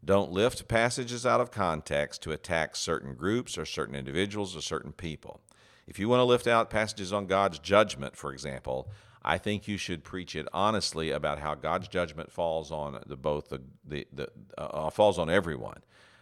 Don't 0.03 0.31
lift 0.31 0.67
passages 0.67 1.25
out 1.25 1.41
of 1.41 1.51
context 1.51 2.23
to 2.23 2.31
attack 2.31 2.75
certain 2.75 3.13
groups 3.13 3.57
or 3.57 3.65
certain 3.65 3.95
individuals 3.95 4.55
or 4.55 4.61
certain 4.61 4.93
people. 4.93 5.41
If 5.89 5.97
you 5.97 6.07
want 6.07 6.19
to 6.19 6.25
lift 6.25 6.45
out 6.45 6.69
passages 6.69 7.11
on 7.11 7.25
God's 7.25 7.57
judgment, 7.57 8.15
for 8.15 8.31
example, 8.31 8.91
I 9.23 9.39
think 9.39 9.67
you 9.67 9.75
should 9.77 10.03
preach 10.03 10.35
it 10.35 10.47
honestly 10.53 11.09
about 11.09 11.39
how 11.39 11.55
God's 11.55 11.87
judgment 11.87 12.31
falls 12.31 12.71
on 12.71 13.01
the 13.07 13.17
both 13.17 13.49
the 13.49 13.61
the, 13.83 14.05
the 14.13 14.29
uh, 14.55 14.61
uh, 14.61 14.89
falls 14.91 15.17
on 15.17 15.31
everyone, 15.31 15.81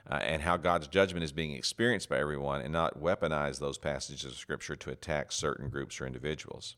uh, 0.09 0.15
and 0.15 0.41
how 0.41 0.55
God's 0.55 0.87
judgment 0.87 1.25
is 1.25 1.33
being 1.33 1.51
experienced 1.51 2.07
by 2.07 2.17
everyone, 2.17 2.61
and 2.61 2.71
not 2.71 2.99
weaponize 2.99 3.59
those 3.59 3.77
passages 3.77 4.31
of 4.31 4.37
Scripture 4.37 4.77
to 4.77 4.89
attack 4.89 5.33
certain 5.33 5.69
groups 5.69 5.99
or 5.99 6.07
individuals. 6.07 6.77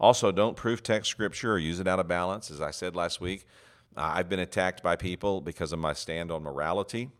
Also, 0.00 0.32
don't 0.32 0.56
proof 0.56 0.82
text 0.82 1.12
Scripture 1.12 1.52
or 1.52 1.58
use 1.58 1.78
it 1.78 1.86
out 1.86 2.00
of 2.00 2.08
balance. 2.08 2.50
As 2.50 2.60
I 2.60 2.72
said 2.72 2.96
last 2.96 3.20
week, 3.20 3.46
I've 3.96 4.28
been 4.28 4.40
attacked 4.40 4.82
by 4.82 4.96
people 4.96 5.40
because 5.40 5.72
of 5.72 5.78
my 5.78 5.92
stand 5.92 6.32
on 6.32 6.42
morality. 6.42 7.10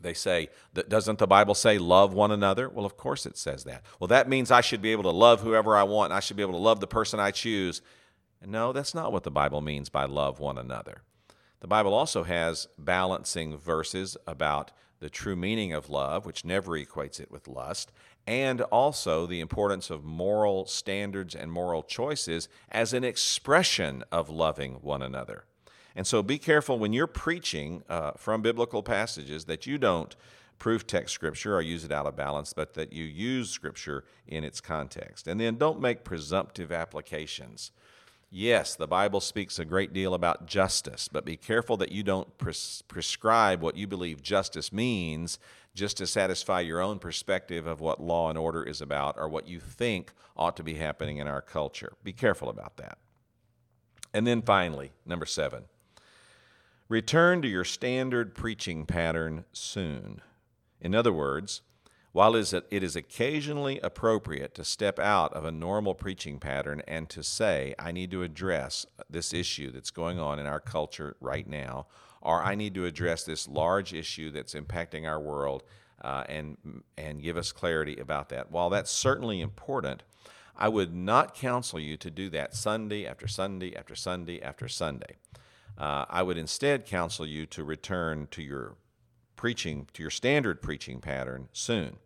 They 0.00 0.14
say, 0.14 0.48
that 0.74 0.88
doesn't 0.88 1.18
the 1.18 1.26
Bible 1.26 1.54
say 1.54 1.78
love 1.78 2.12
one 2.12 2.30
another? 2.30 2.68
Well, 2.68 2.86
of 2.86 2.96
course 2.96 3.26
it 3.26 3.36
says 3.36 3.64
that. 3.64 3.84
Well, 3.98 4.08
that 4.08 4.28
means 4.28 4.50
I 4.50 4.60
should 4.60 4.82
be 4.82 4.92
able 4.92 5.04
to 5.04 5.10
love 5.10 5.40
whoever 5.40 5.76
I 5.76 5.82
want. 5.82 6.12
I 6.12 6.20
should 6.20 6.36
be 6.36 6.42
able 6.42 6.52
to 6.52 6.58
love 6.58 6.80
the 6.80 6.86
person 6.86 7.18
I 7.18 7.30
choose. 7.30 7.82
No, 8.44 8.72
that's 8.72 8.94
not 8.94 9.12
what 9.12 9.24
the 9.24 9.30
Bible 9.30 9.60
means 9.60 9.88
by 9.88 10.04
love 10.04 10.38
one 10.38 10.58
another. 10.58 11.02
The 11.60 11.66
Bible 11.66 11.92
also 11.92 12.22
has 12.22 12.68
balancing 12.78 13.58
verses 13.58 14.16
about 14.26 14.70
the 15.00 15.10
true 15.10 15.36
meaning 15.36 15.72
of 15.72 15.90
love, 15.90 16.26
which 16.26 16.44
never 16.44 16.72
equates 16.72 17.18
it 17.20 17.30
with 17.30 17.48
lust, 17.48 17.90
and 18.26 18.60
also 18.62 19.26
the 19.26 19.40
importance 19.40 19.90
of 19.90 20.04
moral 20.04 20.66
standards 20.66 21.34
and 21.34 21.50
moral 21.50 21.82
choices 21.82 22.48
as 22.68 22.92
an 22.92 23.04
expression 23.04 24.04
of 24.12 24.28
loving 24.28 24.74
one 24.74 25.02
another. 25.02 25.44
And 25.98 26.06
so 26.06 26.22
be 26.22 26.38
careful 26.38 26.78
when 26.78 26.92
you're 26.92 27.08
preaching 27.08 27.82
uh, 27.88 28.12
from 28.12 28.40
biblical 28.40 28.84
passages 28.84 29.46
that 29.46 29.66
you 29.66 29.78
don't 29.78 30.14
proof 30.60 30.86
text 30.86 31.12
scripture 31.12 31.56
or 31.56 31.60
use 31.60 31.82
it 31.82 31.90
out 31.90 32.06
of 32.06 32.14
balance, 32.14 32.52
but 32.52 32.74
that 32.74 32.92
you 32.92 33.02
use 33.02 33.50
scripture 33.50 34.04
in 34.24 34.44
its 34.44 34.60
context. 34.60 35.26
And 35.26 35.40
then 35.40 35.56
don't 35.56 35.80
make 35.80 36.04
presumptive 36.04 36.70
applications. 36.70 37.72
Yes, 38.30 38.76
the 38.76 38.86
Bible 38.86 39.18
speaks 39.18 39.58
a 39.58 39.64
great 39.64 39.92
deal 39.92 40.14
about 40.14 40.46
justice, 40.46 41.08
but 41.08 41.24
be 41.24 41.36
careful 41.36 41.76
that 41.78 41.90
you 41.90 42.04
don't 42.04 42.38
pres- 42.38 42.84
prescribe 42.86 43.60
what 43.60 43.76
you 43.76 43.88
believe 43.88 44.22
justice 44.22 44.72
means 44.72 45.40
just 45.74 45.96
to 45.96 46.06
satisfy 46.06 46.60
your 46.60 46.80
own 46.80 47.00
perspective 47.00 47.66
of 47.66 47.80
what 47.80 48.00
law 48.00 48.28
and 48.28 48.38
order 48.38 48.62
is 48.62 48.80
about 48.80 49.16
or 49.18 49.28
what 49.28 49.48
you 49.48 49.58
think 49.58 50.12
ought 50.36 50.56
to 50.58 50.62
be 50.62 50.74
happening 50.74 51.16
in 51.16 51.26
our 51.26 51.42
culture. 51.42 51.94
Be 52.04 52.12
careful 52.12 52.48
about 52.48 52.76
that. 52.76 52.98
And 54.14 54.24
then 54.28 54.42
finally, 54.42 54.92
number 55.04 55.26
seven, 55.26 55.64
return 56.88 57.42
to 57.42 57.48
your 57.48 57.64
standard 57.64 58.34
preaching 58.34 58.86
pattern 58.86 59.44
soon. 59.52 60.22
In 60.80 60.94
other 60.94 61.12
words, 61.12 61.62
while 62.12 62.34
it 62.34 62.64
is 62.70 62.96
occasionally 62.96 63.78
appropriate 63.80 64.54
to 64.54 64.64
step 64.64 64.98
out 64.98 65.32
of 65.34 65.44
a 65.44 65.52
normal 65.52 65.94
preaching 65.94 66.38
pattern 66.38 66.82
and 66.88 67.08
to 67.10 67.22
say, 67.22 67.74
I 67.78 67.92
need 67.92 68.10
to 68.12 68.22
address 68.22 68.86
this 69.10 69.34
issue 69.34 69.70
that's 69.70 69.90
going 69.90 70.18
on 70.18 70.38
in 70.38 70.46
our 70.46 70.60
culture 70.60 71.16
right 71.20 71.46
now, 71.46 71.86
or 72.22 72.42
I 72.42 72.54
need 72.54 72.74
to 72.74 72.86
address 72.86 73.24
this 73.24 73.46
large 73.46 73.92
issue 73.92 74.30
that's 74.30 74.54
impacting 74.54 75.06
our 75.06 75.20
world 75.20 75.64
uh, 76.02 76.24
and, 76.28 76.56
and 76.96 77.22
give 77.22 77.36
us 77.36 77.52
clarity 77.52 77.98
about 77.98 78.30
that. 78.30 78.50
While 78.50 78.70
that's 78.70 78.90
certainly 78.90 79.40
important, 79.40 80.02
I 80.56 80.68
would 80.68 80.94
not 80.94 81.34
counsel 81.34 81.78
you 81.78 81.96
to 81.98 82.10
do 82.10 82.30
that 82.30 82.54
Sunday 82.54 83.06
after 83.06 83.28
Sunday 83.28 83.76
after 83.76 83.94
Sunday 83.94 84.40
after 84.42 84.66
Sunday. 84.66 85.16
Uh, 85.78 86.04
I 86.10 86.22
would 86.22 86.36
instead 86.36 86.86
counsel 86.86 87.24
you 87.24 87.46
to 87.46 87.62
return 87.62 88.26
to 88.32 88.42
your 88.42 88.74
preaching, 89.36 89.86
to 89.92 90.02
your 90.02 90.10
standard 90.10 90.60
preaching 90.60 91.00
pattern 91.00 91.48
soon. 91.52 91.98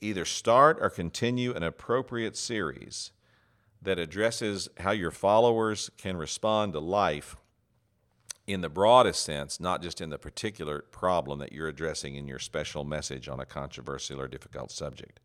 Either 0.00 0.24
start 0.24 0.78
or 0.80 0.90
continue 0.90 1.54
an 1.54 1.62
appropriate 1.62 2.36
series 2.36 3.12
that 3.80 4.00
addresses 4.00 4.68
how 4.78 4.90
your 4.90 5.12
followers 5.12 5.90
can 5.96 6.16
respond 6.16 6.72
to 6.72 6.80
life 6.80 7.36
in 8.48 8.60
the 8.60 8.68
broadest 8.68 9.24
sense, 9.24 9.60
not 9.60 9.80
just 9.80 10.00
in 10.00 10.10
the 10.10 10.18
particular 10.18 10.80
problem 10.90 11.38
that 11.38 11.52
you're 11.52 11.68
addressing 11.68 12.16
in 12.16 12.26
your 12.26 12.38
special 12.40 12.84
message 12.84 13.28
on 13.28 13.38
a 13.38 13.46
controversial 13.46 14.20
or 14.20 14.26
difficult 14.26 14.72
subject. 14.72 15.20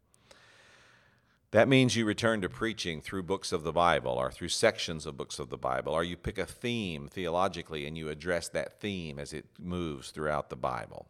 That 1.51 1.67
means 1.67 1.97
you 1.97 2.05
return 2.05 2.39
to 2.41 2.49
preaching 2.49 3.01
through 3.01 3.23
books 3.23 3.51
of 3.51 3.63
the 3.63 3.73
Bible 3.73 4.13
or 4.13 4.31
through 4.31 4.47
sections 4.47 5.05
of 5.05 5.17
books 5.17 5.37
of 5.37 5.49
the 5.49 5.57
Bible, 5.57 5.91
or 5.91 6.01
you 6.01 6.15
pick 6.15 6.37
a 6.37 6.45
theme 6.45 7.09
theologically 7.09 7.85
and 7.85 7.97
you 7.97 8.07
address 8.07 8.47
that 8.49 8.79
theme 8.79 9.19
as 9.19 9.33
it 9.33 9.45
moves 9.59 10.11
throughout 10.11 10.49
the 10.49 10.55
Bible. 10.55 11.07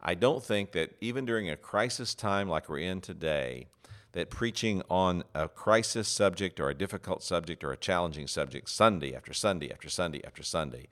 I 0.00 0.14
don't 0.14 0.42
think 0.42 0.72
that 0.72 0.96
even 1.02 1.26
during 1.26 1.50
a 1.50 1.56
crisis 1.56 2.14
time 2.14 2.48
like 2.48 2.70
we're 2.70 2.78
in 2.78 3.02
today, 3.02 3.66
that 4.12 4.30
preaching 4.30 4.82
on 4.88 5.24
a 5.34 5.46
crisis 5.46 6.08
subject 6.08 6.58
or 6.58 6.70
a 6.70 6.74
difficult 6.74 7.22
subject 7.22 7.62
or 7.62 7.70
a 7.70 7.76
challenging 7.76 8.26
subject 8.26 8.70
Sunday 8.70 9.14
after 9.14 9.34
Sunday 9.34 9.70
after 9.70 9.90
Sunday 9.90 10.22
after 10.24 10.42
Sunday 10.42 10.88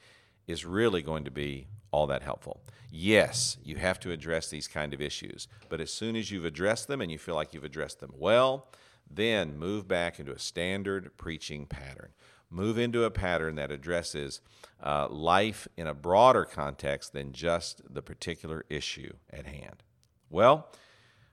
is 0.48 0.64
really 0.64 1.02
going 1.02 1.24
to 1.24 1.30
be 1.30 1.68
all 1.92 2.08
that 2.08 2.22
helpful. 2.22 2.60
Yes, 2.90 3.58
you 3.62 3.76
have 3.76 4.00
to 4.00 4.10
address 4.10 4.48
these 4.48 4.66
kind 4.66 4.92
of 4.92 5.00
issues, 5.00 5.46
but 5.68 5.80
as 5.80 5.92
soon 5.92 6.16
as 6.16 6.30
you've 6.30 6.44
addressed 6.44 6.88
them 6.88 7.00
and 7.00 7.12
you 7.12 7.18
feel 7.18 7.34
like 7.34 7.54
you've 7.54 7.64
addressed 7.64 8.00
them 8.00 8.12
well, 8.16 8.68
then 9.10 9.56
move 9.56 9.86
back 9.86 10.18
into 10.18 10.32
a 10.32 10.38
standard 10.38 11.16
preaching 11.16 11.66
pattern. 11.66 12.10
Move 12.50 12.78
into 12.78 13.04
a 13.04 13.10
pattern 13.10 13.56
that 13.56 13.70
addresses 13.70 14.40
uh, 14.82 15.06
life 15.08 15.68
in 15.76 15.86
a 15.86 15.94
broader 15.94 16.44
context 16.44 17.12
than 17.12 17.32
just 17.32 17.82
the 17.92 18.02
particular 18.02 18.64
issue 18.70 19.12
at 19.30 19.46
hand. 19.46 19.82
Well, 20.30 20.68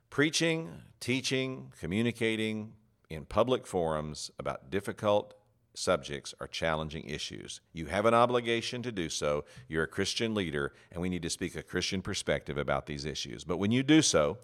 preaching, 0.10 0.70
teaching, 1.00 1.72
communicating 1.80 2.74
in 3.10 3.26
public 3.26 3.66
forums 3.66 4.32
about 4.38 4.70
difficult 4.70 5.36
subjects 5.78 6.34
are 6.40 6.48
challenging 6.48 7.08
issues. 7.10 7.62
You 7.74 7.88
have 7.88 8.06
an 8.06 8.14
obligation 8.14 8.82
to 8.84 8.92
do 8.92 9.10
so. 9.10 9.46
You're 9.68 9.84
a 9.84 9.88
Christian 9.88 10.34
leader, 10.34 10.74
and 10.92 11.02
we 11.02 11.10
need 11.10 11.22
to 11.24 11.30
speak 11.30 11.56
a 11.56 11.64
Christian 11.64 12.02
perspective 12.02 12.58
about 12.58 12.86
these 12.86 13.06
issues. 13.06 13.44
But 13.44 13.58
when 13.58 13.72
you 13.72 13.84
do 13.84 14.02
so, 14.02 14.38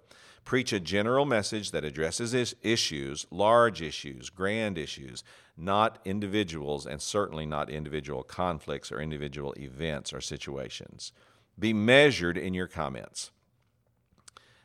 preach 0.44 0.74
a 0.74 0.80
general 0.80 1.26
message 1.26 1.72
that 1.72 1.86
addresses 1.86 2.56
issues, 2.62 3.28
large 3.30 3.82
issues, 3.82 4.30
grand 4.30 4.78
issues, 4.78 5.24
not 5.56 6.00
individuals, 6.06 6.86
and 6.86 7.02
certainly 7.02 7.46
not 7.46 7.70
individual 7.70 8.24
conflicts 8.24 8.92
or 8.92 9.00
individual 9.00 9.54
events 9.58 10.14
or 10.14 10.22
situations. 10.22 11.12
Be 11.60 11.74
measured 11.74 12.38
in 12.38 12.54
your 12.54 12.68
comments. 12.68 13.32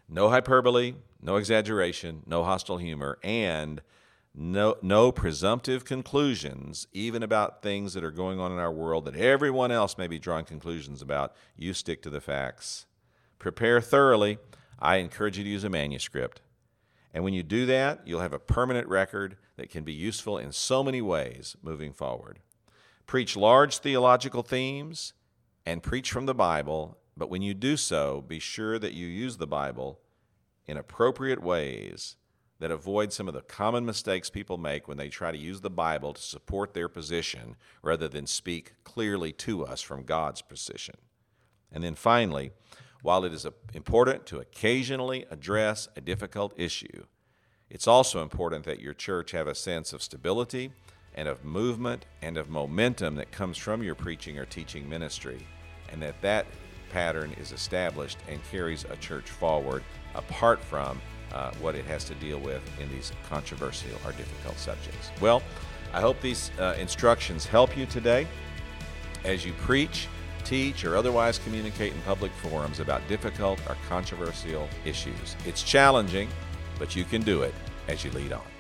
No 0.08 0.30
hyperbole, 0.30 0.94
no 1.20 1.36
exaggeration, 1.36 2.22
no 2.26 2.44
hostile 2.44 2.78
humor, 2.78 3.18
and 3.22 3.82
no, 4.38 4.76
no 4.82 5.10
presumptive 5.10 5.86
conclusions, 5.86 6.86
even 6.92 7.22
about 7.22 7.62
things 7.62 7.94
that 7.94 8.04
are 8.04 8.10
going 8.10 8.38
on 8.38 8.52
in 8.52 8.58
our 8.58 8.70
world 8.70 9.06
that 9.06 9.16
everyone 9.16 9.72
else 9.72 9.96
may 9.96 10.06
be 10.06 10.18
drawing 10.18 10.44
conclusions 10.44 11.00
about. 11.00 11.34
You 11.56 11.72
stick 11.72 12.02
to 12.02 12.10
the 12.10 12.20
facts. 12.20 12.84
Prepare 13.38 13.80
thoroughly. 13.80 14.38
I 14.78 14.96
encourage 14.96 15.38
you 15.38 15.44
to 15.44 15.50
use 15.50 15.64
a 15.64 15.70
manuscript. 15.70 16.42
And 17.14 17.24
when 17.24 17.32
you 17.32 17.42
do 17.42 17.64
that, 17.64 18.06
you'll 18.06 18.20
have 18.20 18.34
a 18.34 18.38
permanent 18.38 18.86
record 18.88 19.38
that 19.56 19.70
can 19.70 19.84
be 19.84 19.94
useful 19.94 20.36
in 20.36 20.52
so 20.52 20.84
many 20.84 21.00
ways 21.00 21.56
moving 21.62 21.94
forward. 21.94 22.40
Preach 23.06 23.36
large 23.36 23.78
theological 23.78 24.42
themes 24.42 25.14
and 25.64 25.82
preach 25.82 26.12
from 26.12 26.26
the 26.26 26.34
Bible, 26.34 26.98
but 27.16 27.30
when 27.30 27.40
you 27.40 27.54
do 27.54 27.78
so, 27.78 28.20
be 28.20 28.38
sure 28.38 28.78
that 28.78 28.92
you 28.92 29.06
use 29.06 29.38
the 29.38 29.46
Bible 29.46 30.00
in 30.66 30.76
appropriate 30.76 31.42
ways 31.42 32.16
that 32.58 32.70
avoid 32.70 33.12
some 33.12 33.28
of 33.28 33.34
the 33.34 33.42
common 33.42 33.84
mistakes 33.84 34.30
people 34.30 34.56
make 34.56 34.88
when 34.88 34.96
they 34.96 35.08
try 35.08 35.30
to 35.30 35.38
use 35.38 35.60
the 35.60 35.70
Bible 35.70 36.14
to 36.14 36.22
support 36.22 36.72
their 36.72 36.88
position 36.88 37.56
rather 37.82 38.08
than 38.08 38.26
speak 38.26 38.72
clearly 38.84 39.32
to 39.32 39.66
us 39.66 39.82
from 39.82 40.04
God's 40.04 40.42
position. 40.42 40.96
And 41.70 41.84
then 41.84 41.94
finally, 41.94 42.52
while 43.02 43.24
it 43.24 43.32
is 43.32 43.46
important 43.74 44.26
to 44.26 44.38
occasionally 44.38 45.26
address 45.30 45.88
a 45.96 46.00
difficult 46.00 46.54
issue, 46.56 47.04
it's 47.68 47.86
also 47.86 48.22
important 48.22 48.64
that 48.64 48.80
your 48.80 48.94
church 48.94 49.32
have 49.32 49.46
a 49.46 49.54
sense 49.54 49.92
of 49.92 50.02
stability 50.02 50.72
and 51.14 51.28
of 51.28 51.44
movement 51.44 52.06
and 52.22 52.36
of 52.36 52.48
momentum 52.48 53.16
that 53.16 53.32
comes 53.32 53.58
from 53.58 53.82
your 53.82 53.94
preaching 53.94 54.38
or 54.38 54.44
teaching 54.44 54.88
ministry, 54.88 55.46
and 55.90 56.00
that 56.02 56.20
that 56.22 56.46
pattern 56.90 57.34
is 57.38 57.52
established 57.52 58.18
and 58.28 58.40
carries 58.50 58.84
a 58.84 58.96
church 58.96 59.28
forward 59.28 59.82
apart 60.14 60.62
from 60.62 61.00
uh, 61.36 61.50
what 61.60 61.74
it 61.74 61.84
has 61.84 62.04
to 62.04 62.14
deal 62.14 62.38
with 62.38 62.62
in 62.80 62.88
these 62.90 63.12
controversial 63.28 63.90
or 64.04 64.12
difficult 64.12 64.58
subjects. 64.58 65.10
Well, 65.20 65.42
I 65.92 66.00
hope 66.00 66.20
these 66.20 66.50
uh, 66.58 66.76
instructions 66.78 67.44
help 67.44 67.76
you 67.76 67.84
today 67.86 68.26
as 69.24 69.44
you 69.44 69.52
preach, 69.54 70.08
teach, 70.44 70.84
or 70.84 70.96
otherwise 70.96 71.38
communicate 71.38 71.92
in 71.92 72.00
public 72.02 72.32
forums 72.32 72.80
about 72.80 73.06
difficult 73.08 73.60
or 73.68 73.76
controversial 73.88 74.68
issues. 74.84 75.36
It's 75.44 75.62
challenging, 75.62 76.28
but 76.78 76.96
you 76.96 77.04
can 77.04 77.22
do 77.22 77.42
it 77.42 77.54
as 77.88 78.04
you 78.04 78.10
lead 78.12 78.32
on. 78.32 78.55